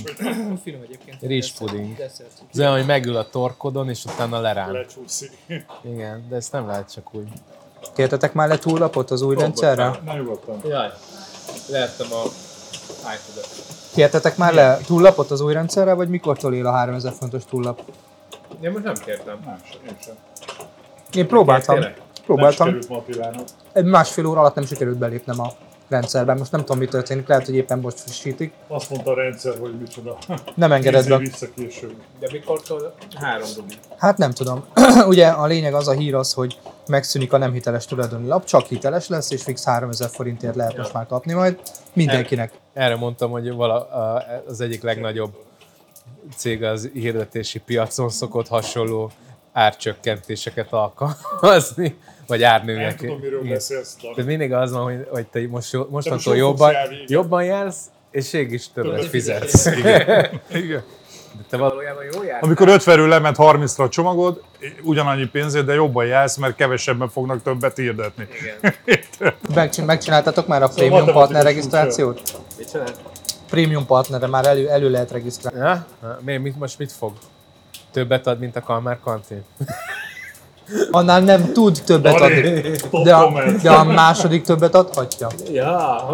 [0.62, 1.20] Finom egyébként.
[1.20, 2.00] rizspuding.
[2.00, 4.72] Ez olyan, hogy megül a torkodon, és utána lerán.
[4.72, 5.30] Lecsúszik.
[5.84, 7.28] Igen, de ezt nem lehet csak úgy.
[7.94, 10.00] Kértetek már le túllapot az új rendszerre?
[10.04, 10.60] Na nyugodtan.
[10.68, 10.88] Jaj,
[11.68, 12.22] lehettem a
[12.98, 13.59] iPad-et.
[13.94, 17.80] Kértetek már le túllapot az új rendszerre, vagy mikortól él a 3000 fontos túllap?
[18.60, 19.38] Én most nem kértem.
[19.44, 20.14] Nem, én sem.
[21.14, 21.78] Én próbáltam.
[21.78, 21.92] Nem
[22.24, 22.66] Próbáltam.
[22.66, 23.44] sikerült ma a.
[23.72, 25.52] Egy másfél óra alatt nem sikerült belépnem a
[25.90, 26.38] rendszerben.
[26.38, 27.26] Most nem tudom, mi történik.
[27.26, 28.52] Lehet, hogy éppen most frissítik.
[28.68, 30.18] Azt mondta a rendszer, hogy micsoda.
[30.54, 31.16] Nem engedett be.
[31.16, 31.94] vissza később.
[32.18, 32.94] De mikortól?
[33.14, 33.74] Három rubli.
[33.98, 34.64] Hát nem tudom.
[35.12, 38.66] Ugye a lényeg az a hír az, hogy megszűnik a nem hiteles tulajdoni lap, csak
[38.66, 41.58] hiteles lesz, és fix 3000 forintért lehet most már kapni majd
[41.92, 42.52] mindenkinek.
[42.72, 43.88] Erre mondtam, hogy vala,
[44.46, 45.32] az egyik legnagyobb
[46.36, 49.10] cég az hirdetési piacon szokott hasonló
[49.52, 51.98] árcsökkentéseket alkalmazni,
[52.30, 52.96] vagy Nem árnőnek.
[52.96, 53.52] tudom, miről Igen.
[53.52, 57.04] beszélsz, De mindig az van, hogy, hogy te most, jó- mostantól jobban, igen.
[57.06, 59.66] jobban jársz, és mégis többet Többet fizetsz.
[60.54, 60.82] Igen.
[61.36, 62.42] De te valójában jól jársz.
[62.42, 64.42] Amikor 50-ről lement 30-ra a csomagod,
[64.82, 68.26] ugyanannyi pénzért, de jobban jársz, mert kevesebben fognak többet hirdetni.
[69.54, 72.22] Megcsin- Megcsináltatok már a Premium matematikus Partner regisztrációt?
[72.58, 72.86] Mit csinál?
[73.50, 75.58] Premium Partnerre már elő, elő lehet regisztrálni.
[75.58, 75.86] Ja?
[76.20, 77.12] Miért, mit, most mit fog?
[77.92, 79.44] Többet ad, mint a Kalmár kantin?
[80.90, 82.70] Annál nem tud többet adni.
[83.02, 85.28] De a, de a második többet adhatja.
[85.52, 86.10] Ja,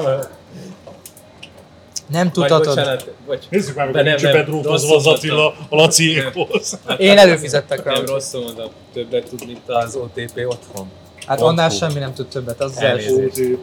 [2.10, 3.04] Nem tudhatod.
[3.50, 6.78] Nézzük már, hogy bedrótozva rosszul az Attila a Laciékhoz.
[6.98, 7.92] Én előfizettek rá.
[7.92, 10.90] nem rosszul mondom, többet tud, mint az OTP otthon.
[11.26, 11.76] Hát Pont annál hú.
[11.76, 13.58] semmi nem tud többet, az Elnézést.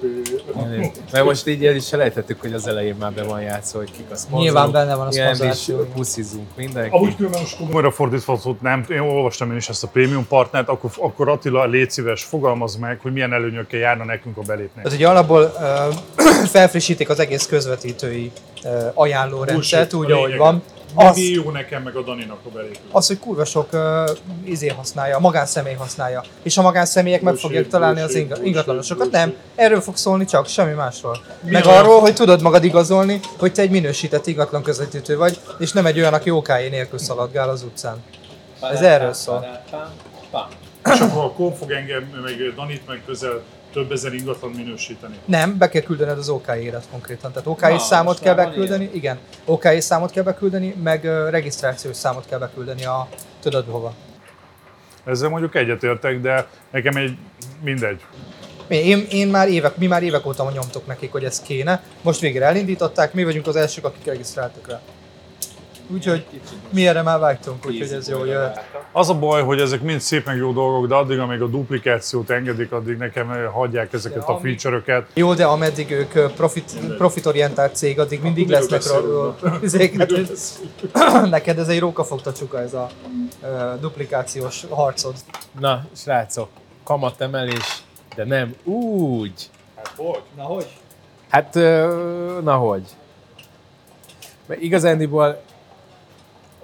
[1.11, 4.05] Mert most így el is selejtettük, hogy az elején már be van játszva, hogy kik
[4.11, 4.43] a szponzorok.
[4.43, 6.95] Nyilván benne van a szponzoráció, puszizunk mindenki.
[6.95, 7.71] Amúgy különben most komoly.
[7.71, 11.65] Komolyra fordítva szót nem, én olvastam én is ezt a prémium partnert, akkor, akkor Attila,
[11.65, 14.85] légy szíves, fogalmazd meg, hogy milyen előnyökkel járna nekünk a belépnek.
[14.85, 18.31] Ez ugye alapból uh, felfrissítik az egész közvetítői
[18.63, 20.63] uh, ajánlórendszert, úgy ahogy van.
[20.95, 21.17] Az...
[21.17, 22.79] Jó nekem meg a Daninak a belépő.
[22.91, 23.81] az, hogy kurva sok uh,
[24.43, 26.23] izé használja, magánszemély használja.
[26.43, 29.11] És a magánszemélyek meg fogják találni az inga- ingatlanosokat.
[29.11, 31.17] Nem, erről fog szólni csak, semmi másról.
[31.41, 31.77] Meg olyan?
[31.77, 35.99] arról, hogy tudod magad igazolni, hogy te egy minősített ingatlan közvetítő vagy, és nem egy
[35.99, 38.03] olyan, aki okáé nélkül szaladgál az utcán.
[38.61, 39.61] Ez erről szól.
[40.93, 43.41] És akkor a fog engem, meg Danit, meg közel
[43.73, 45.15] több ezer ingatlan minősíteni.
[45.25, 47.31] Nem, be kell küldened az OKI-ret konkrétan.
[47.31, 49.19] Tehát OKI számot kell beküldeni, igen.
[49.45, 53.07] OKI számot kell beküldeni, meg regisztrációs számot kell beküldeni a
[53.41, 53.93] tudod hova.
[55.05, 57.17] Ezzel mondjuk egyetértek, de nekem egy
[57.63, 58.01] mindegy.
[58.67, 61.83] Mi- Én, én már évek, mi már évek óta nyomtuk nekik, hogy ez kéne.
[62.01, 64.81] Most végre elindították, mi vagyunk az elsők, akik regisztráltak rá.
[65.87, 66.25] Úgyhogy
[66.69, 68.71] mi erre már vágytunk, úgyhogy ez jó jöhet.
[68.91, 72.29] Az a baj, hogy ezek mind szép meg jó dolgok, de addig, amíg a duplikációt
[72.29, 75.07] engedik, addig nekem eh, hagyják ezeket a feature-öket.
[75.13, 78.79] Jó, de ameddig ők ö, profit, profitorientált cég, addig mindig miről lesznek
[79.59, 81.29] beszélünk?
[81.29, 82.89] Neked ez egy rókafogta csuka, ez a
[83.43, 85.13] ö, duplikációs harcod.
[85.59, 86.49] Na, srácok,
[86.83, 87.83] kamatemelés,
[88.15, 89.49] de nem úgy.
[89.75, 90.21] Hát hogy?
[90.35, 90.67] Na hogy?
[91.29, 91.53] Hát,
[92.43, 92.83] na hogy?
[94.45, 95.41] Mert igazándiból,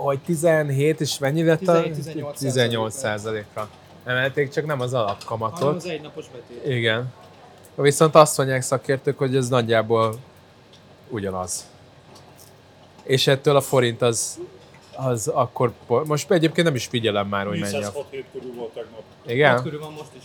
[0.04, 1.84] hogy 17 és mennyi lett a...
[1.84, 3.70] 17-18 18 százalékra.
[4.06, 5.76] Emelték, csak nem az Hanem alapkamatot.
[5.76, 6.78] az egynapos betét.
[6.78, 7.14] Igen.
[7.76, 10.16] Viszont azt mondják szakértők, hogy ez nagyjából
[11.10, 11.68] ugyanaz.
[13.04, 14.40] És ettől a forint az,
[14.96, 15.74] az akkor...
[15.88, 17.80] Most egyébként nem is figyelem már, hogy mennyi a...
[17.80, 19.02] 406 hét körül volt tegnap.
[19.26, 19.64] Igen?
[19.64, 20.24] Körül van most is.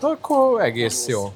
[0.00, 1.30] Akkor egész jó.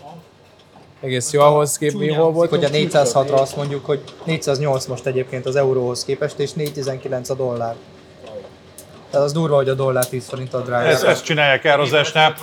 [1.00, 2.64] Egész jó ahhoz képest, mi hol voltunk.
[2.64, 7.34] Hogy a 406-ra azt mondjuk, hogy 408 most egyébként az euróhoz képest, és 419 a
[7.34, 7.74] dollár.
[9.10, 10.86] Tehát az durva, hogy a dollár 10 forinttal drága.
[10.86, 12.34] Ezt, ezt csinálják árazásnál,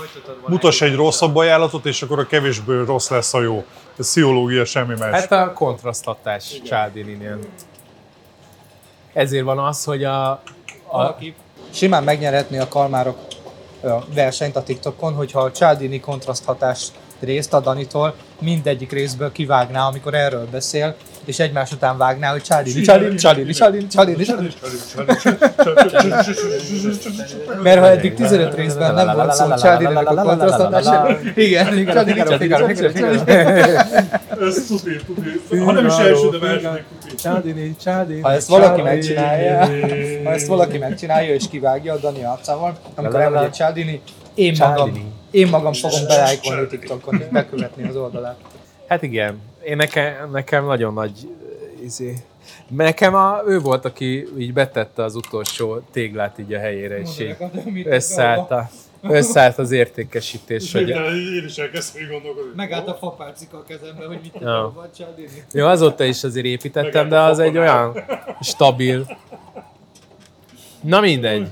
[0.47, 3.63] mutass egy rosszabb ajánlatot, és akkor a kevésbé rossz lesz a jó.
[3.97, 5.11] Ez pszichológia, semmi más.
[5.11, 7.39] Hát a kontraszthatás Csádininél.
[9.13, 10.29] Ezért van az, hogy a,
[10.91, 11.17] a
[11.71, 13.17] Simán megnyerhetné a kalmárok
[14.13, 16.87] versenyt a TikTokon, hogyha a Csádini kontraszt hatás
[17.19, 22.81] részt a Danitól mindegyik részből kivágná, amikor erről beszél, és egymás után vágná, hogy Csádini,
[22.81, 24.53] Csádini, Csádini, Csádini, Csádini, Csádini.
[27.63, 32.49] Mert ha eddig 15 részben nem volt szó Csádininek a kontrasztadásról, igen, igen, Csádini, Csádini,
[32.49, 33.33] Csádini, Csádini.
[34.41, 35.57] Ez tuti, tuti.
[35.57, 36.83] Ha nem is első, de második.
[37.15, 38.21] Csádini, csádini.
[38.21, 39.65] Ha ezt valaki megcsinálja,
[40.23, 44.01] ha ezt valaki megcsinálja és kivágja a Dani arcával, amikor elmegy egy Csádini,
[44.33, 48.39] én magam, én magam fogom belájkolni TikTokon és bekövetni az oldalát.
[48.87, 51.11] Hát igen, én nekem, nekem nagyon nagy
[51.83, 52.15] izé.
[52.67, 57.35] Nekem a, ő volt, aki így betette az utolsó téglát így a helyére, és így
[57.87, 58.69] összeállt, a,
[59.01, 60.71] összeállt az értékesítés.
[60.71, 62.51] Hogy, Igen, én is elkezdtem így gondolkodni.
[62.55, 65.43] Megállt a fapálcika a kezembe, hogy mit tudom, Csádini.
[65.53, 68.03] jó, azóta is azért építettem, de az egy olyan
[68.41, 69.17] stabil.
[70.81, 71.47] Na mindegy.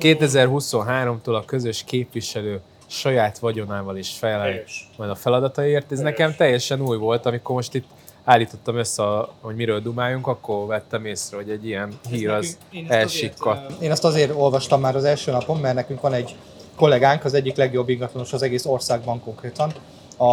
[0.00, 2.60] 2023-tól a közös képviselő
[2.90, 4.88] saját vagyonával is felel Helyes.
[4.96, 5.92] majd a feladataiért.
[5.92, 7.86] Ez nekem teljesen új volt, amikor most itt
[8.24, 13.82] állítottam össze, a- hogy miről dumáljunk, akkor vettem észre, hogy egy ilyen hír az elsikkadt.
[13.82, 16.34] Én azt azért olvastam már az első napon, mert nekünk van egy
[16.76, 19.72] kollégánk, az egyik legjobb ingatlanos az egész országban konkrétan,
[20.16, 20.24] a,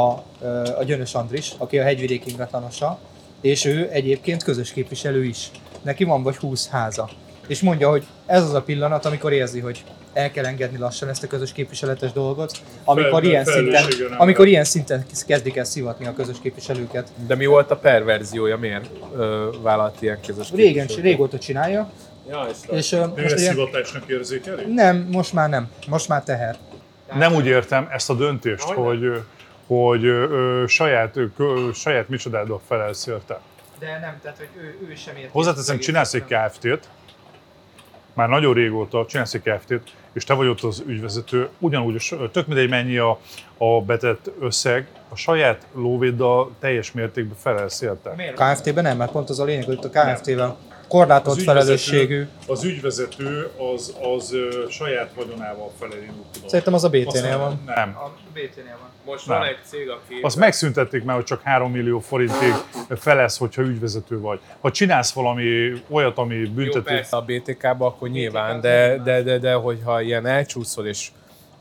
[0.78, 3.00] a Gyönös Andris, aki a hegyvidék ingatlanosa,
[3.42, 5.52] és ő egyébként közös képviselő is.
[5.82, 7.10] Neki van vagy 20 háza.
[7.48, 9.84] És mondja, hogy ez az a pillanat, amikor érzi, hogy
[10.18, 12.52] el kell engedni lassan ezt a közös képviseletes dolgot,
[12.84, 17.08] amikor Fel- ilyen szinten, nem amikor ilyen szinten kezdik el szivatni a közös képviselőket.
[17.28, 18.58] De mi volt a perverziója?
[18.58, 21.92] Miért ö, vállalt ilyen közös Régen, régóta csinálja,
[22.30, 24.74] Ja, és ö, Ő most ezt szivatásnak érzékeli?
[24.74, 26.56] nem, most már nem, most már teher.
[27.14, 29.22] Nem úgy értem ezt a döntést, hogy,
[29.68, 33.40] hogy ö, saját, ö, saját micsodáddal felelsz érte.
[33.80, 35.32] De nem, tehát hogy ő, ő sem ért.
[35.32, 36.90] Hozzáteszem, csinálsz egy Kft-t,
[38.18, 39.82] már nagyon régóta csinálsz egy Kft-t,
[40.14, 43.20] és te vagy ott az ügyvezető, ugyanúgy, tök mindegy mennyi a,
[43.58, 48.34] a betett összeg, a saját lóvéddal teljes mértékben felelsz érte.
[48.36, 50.58] KFT-ben nem, mert pont az a lényeg, hogy itt a KFT-vel
[50.88, 52.28] korlátolt felelősségű.
[52.48, 55.98] az ügyvezető az, az ö, saját vagyonával felel,
[56.32, 56.48] tudom.
[56.48, 57.62] Szerintem az a BT-nél van.
[57.66, 57.96] Nem.
[57.98, 58.90] A BT-nél van.
[59.06, 59.38] Most Nem.
[59.38, 60.20] van egy cég, aki...
[60.22, 62.54] Azt megszüntették már, hogy csak 3 millió forintig
[62.90, 64.40] felelsz, hogyha ügyvezető vagy.
[64.60, 69.38] Ha csinálsz valami olyat, ami Jó, büntető, persze a BTK-ba, akkor nyilván, de, de, de,
[69.38, 71.10] de, hogyha ilyen elcsúszol, és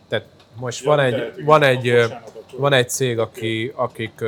[0.08, 3.72] tehát most van egy, tehát igen, van egy, ö, bocsánat, akkor- van egy cég, aki,
[3.74, 4.24] akik,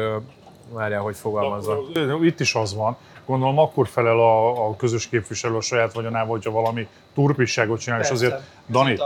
[0.72, 1.78] várjál, hogy fogalmazza.
[2.22, 2.96] Itt is az van.
[3.28, 8.10] Gondolom akkor felel a, a közös képviselő a saját vagyonával, hogyha valami turpisságot csinál, és
[8.10, 8.98] azért, Dani,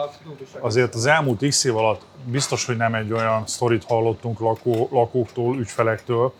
[0.60, 5.58] azért az elmúlt x év alatt biztos, hogy nem egy olyan sztorit hallottunk lakó, lakóktól,
[5.58, 6.32] ügyfelektől,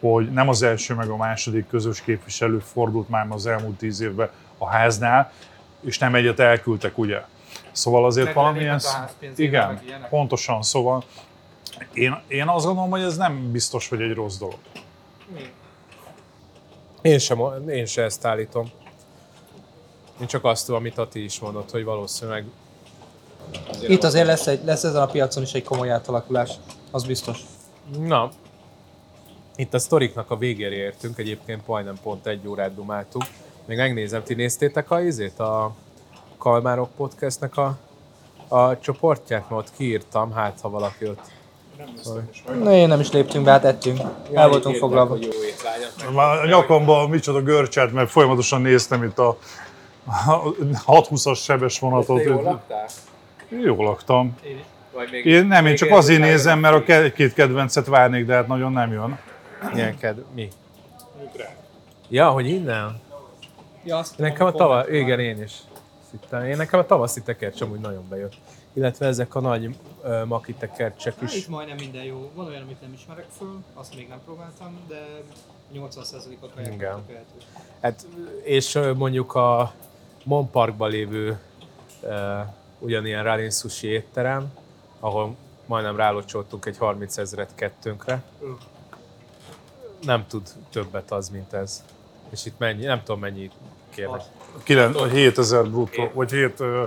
[0.00, 4.30] hogy nem az első meg a második közös képviselő fordult már az elmúlt tíz évben
[4.58, 5.32] a háznál,
[5.80, 7.24] és nem egyet elküldtek, ugye?
[7.72, 8.80] Szóval azért valamilyen...
[9.36, 9.80] Igen,
[10.10, 11.04] pontosan, szóval
[11.92, 14.58] én, én azt gondolom, hogy ez nem biztos, hogy egy rossz dolog.
[17.02, 18.70] Én sem, én sem ezt állítom.
[20.20, 22.44] Én csak azt tudom, amit Ati is mondott, hogy valószínűleg
[23.86, 26.50] Itt azért lesz, egy, lesz ezen a piacon is egy komoly átalakulás,
[26.90, 27.38] az biztos.
[27.98, 28.30] Na,
[29.56, 33.22] itt a sztoriknak a végére értünk, egyébként majdnem pont egy órát dumáltuk.
[33.64, 35.74] Még megnézem, ti néztétek a izét, a
[36.38, 37.78] Kalmárok Podcastnek a,
[38.48, 41.30] a csoportját, mert ott kiírtam, hát ha valaki ott.
[42.62, 44.00] Na, én nem is léptünk be, hát ettünk.
[44.32, 45.18] El voltunk foglalva.
[46.14, 49.38] Már a nyakamban micsoda görcset, mert folyamatosan néztem itt a,
[50.86, 52.22] a 620-as sebes vonatot.
[52.22, 52.86] Te jól laktál?
[53.48, 54.36] Jól laktam.
[54.92, 57.86] Vagy még Én nem, én még csak egy azért nézem, mert a ke- két kedvencet
[57.86, 59.18] várnék, de hát nagyon nem jön.
[59.72, 60.22] Milyen ked...
[60.34, 60.48] Mi?
[62.08, 63.00] Ja, hogy innen?
[63.84, 64.88] Ja, azt Nekem a tava...
[64.90, 65.52] Igen, én is.
[66.10, 66.44] Szittem.
[66.44, 68.34] Én nekem a tavaszi tekercs amúgy nagyon bejött.
[68.72, 69.66] Illetve ezek a nagy
[70.02, 71.36] uh, maki tekercsek Hát is.
[71.36, 72.30] Itt majdnem minden jó.
[72.34, 75.22] Van olyan, amit nem ismerek föl, azt még nem próbáltam, de
[75.74, 76.94] 80%-a kaják Igen.
[76.94, 77.42] tökéletes.
[77.80, 78.06] Hát,
[78.42, 79.72] és ö, mondjuk a
[80.24, 81.38] Mon Parkban lévő
[82.02, 82.10] uh,
[82.78, 84.52] ugyanilyen Ralin Sushi étterem,
[85.00, 85.36] ahol
[85.66, 88.22] majdnem rálocsoltunk egy 30 ezeret kettőnkre.
[90.02, 91.84] Nem tud többet az, mint ez.
[92.30, 93.50] És itt mennyi, nem tudom mennyi
[93.96, 94.22] kérlek.
[94.62, 96.84] 9, vagy 7000 bruttó, vagy 7, ö,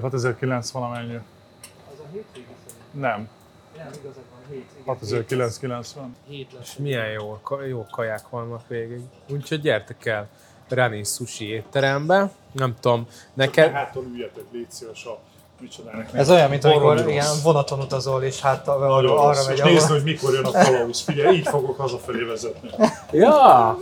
[0.00, 1.14] 6009 valamennyi.
[1.14, 2.46] Az a hétvégi.
[2.90, 3.28] Nem,
[3.76, 4.64] Nem, igazad van, hét.
[4.72, 6.16] igen, 6990.
[6.28, 6.62] Hét lesz.
[6.68, 9.00] És milyen jó, jó kaják vannak végig.
[9.28, 10.28] Úgyhogy gyertek el
[10.68, 12.30] Rani Sushi étterembe.
[12.52, 13.72] Nem tudom, neked...
[13.72, 15.18] Hátul üljetek, légy szíves a
[15.60, 16.08] micsodának.
[16.12, 19.46] Ez olyan, mint amikor ilyen vonaton utazol, és hát arra, rossz.
[19.46, 21.00] megy, És nézd, hogy mikor jön a kalauz.
[21.00, 22.70] Figyelj, így fogok hazafelé vezetni.
[23.10, 23.78] Ja!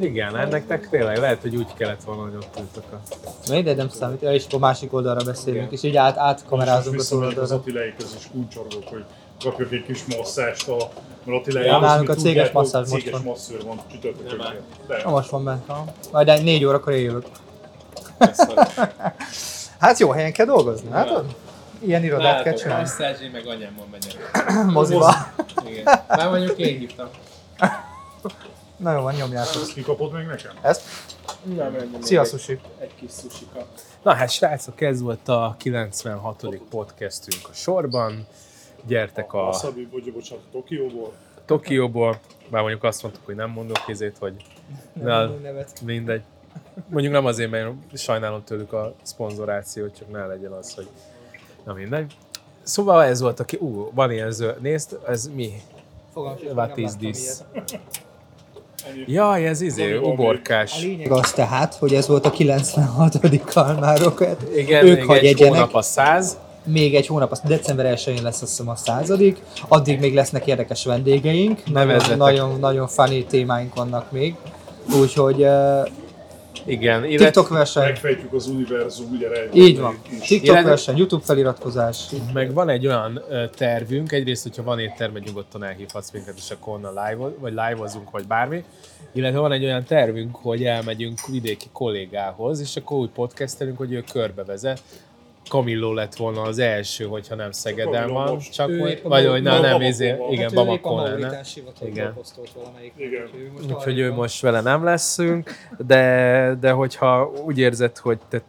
[0.00, 3.00] Igen, ennek tényleg lehet, hogy úgy kellett volna, hogy ott ültök a...
[3.46, 7.38] Na, de nem számít, és akkor másik oldalra beszélünk, és így át, átkamerázunk a Visszamegyek
[7.38, 7.54] az túloldalra.
[7.54, 9.04] Attiláikhoz és kulcsorgok, hogy
[9.44, 10.76] kapjak egy kis masszást a
[11.24, 13.22] mert Attila Ja, nálunk a céges tudjátok, masszázs most Céges van.
[13.22, 14.40] masszőr van csütörtökön.
[15.04, 15.66] Most van bent.
[15.66, 15.84] ha.
[16.12, 17.26] Majd egy négy órakor én jövök.
[19.80, 21.36] Hát jó helyen kell dolgozni, látod?
[21.78, 22.82] Ilyen irodát kell csinálni.
[22.82, 24.42] masszázs, én meg anyámmal megyek.
[24.72, 25.14] Moziba.
[25.66, 25.84] Igen.
[26.08, 27.08] Már mondjuk én hívtam.
[28.76, 29.62] Na jó van, nyomjátok.
[29.62, 30.52] Ezt kikapod meg nekem?
[30.60, 30.82] Ezt?
[32.00, 32.60] Szia, Sushi.
[32.78, 33.66] Egy kis susika.
[34.02, 36.46] Na hát srácok, ez volt a 96.
[36.70, 38.26] podcastünk a sorban.
[38.86, 41.12] Gyertek a Wasabi, vagy bocsánat, Tokióból.
[41.44, 42.18] Tokióból.
[42.50, 44.34] Bár mondjuk azt mondtuk, hogy nem mondok kézét, hogy
[44.92, 45.30] Na,
[45.84, 46.22] mindegy.
[46.88, 50.88] Mondjuk nem azért, mert sajnálom tőlük a szponzorációt, csak ne legyen az, hogy
[51.64, 52.12] na mindegy.
[52.62, 55.52] Szóval ez volt, aki, ú, van ilyen zöld, nézd, ez mi?
[56.12, 57.18] Fogalmam sincs, What is this?
[59.06, 60.82] Jaj, ez izé, Valami- A uborkás.
[60.82, 63.44] lényeg az tehát, hogy ez volt a 96.
[63.44, 64.42] kalmárokat.
[64.56, 66.38] Igen, ők még ha egy hónap a száz.
[66.64, 69.42] Még egy hónap, az december 1-én lesz azt hiszem a századik.
[69.68, 71.64] Addig még lesznek érdekes vendégeink.
[71.72, 74.34] Nagyon, nagyon, nagyon funny témáink vannak még.
[75.00, 75.88] Úgyhogy uh,
[76.70, 79.98] Igen, illetve TikTok verseny, Megfejtjük az univerzum ugye rejtőjét így van.
[80.10, 80.18] is.
[80.28, 82.06] TikTok Illetve- verseny, YouTube feliratkozás.
[82.32, 83.22] meg van egy olyan
[83.56, 88.26] tervünk, egyrészt, hogyha van étterme, nyugodtan elhívhatsz minket, és akkor onnan live vagy live-ozunk, vagy
[88.26, 88.64] bármi.
[89.12, 94.04] Illetve van egy olyan tervünk, hogy elmegyünk vidéki kollégához, és akkor úgy podcastelünk, hogy ő
[94.12, 94.82] körbevezet.
[95.48, 98.52] Kamilló lett volna az első, hogyha nem Szegeden van, most.
[98.52, 101.40] csak Ő vagy, hogy na, nem, izé, igen, Hát Bamakon lenne.
[101.82, 102.14] Igen.
[102.98, 103.24] Igen.
[103.68, 105.50] Úgyhogy ő most vele nem leszünk,
[105.86, 108.42] de, de hogyha úgy érzed, hogy te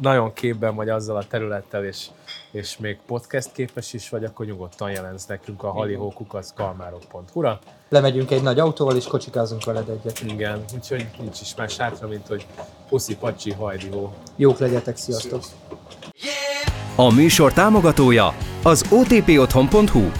[0.00, 2.06] nagyon képben vagy azzal a területtel, és,
[2.50, 7.58] és még podcast képes is vagy, akkor nyugodtan jelensz nekünk a halihókukaszkalmárok.hu-ra.
[7.88, 10.20] Lemegyünk egy nagy autóval, és kocsikázunk veled egyet.
[10.26, 12.46] Igen, úgyhogy nincs is más hátra, mint hogy
[12.88, 14.12] puszi, pacsi, hajdihó.
[14.36, 15.42] Jók legyetek, sziasztok!
[16.96, 20.10] A műsor támogatója az otpotthon.hu.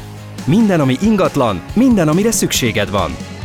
[0.44, 3.35] Minden, ami ingatlan, minden, amire szükséged van.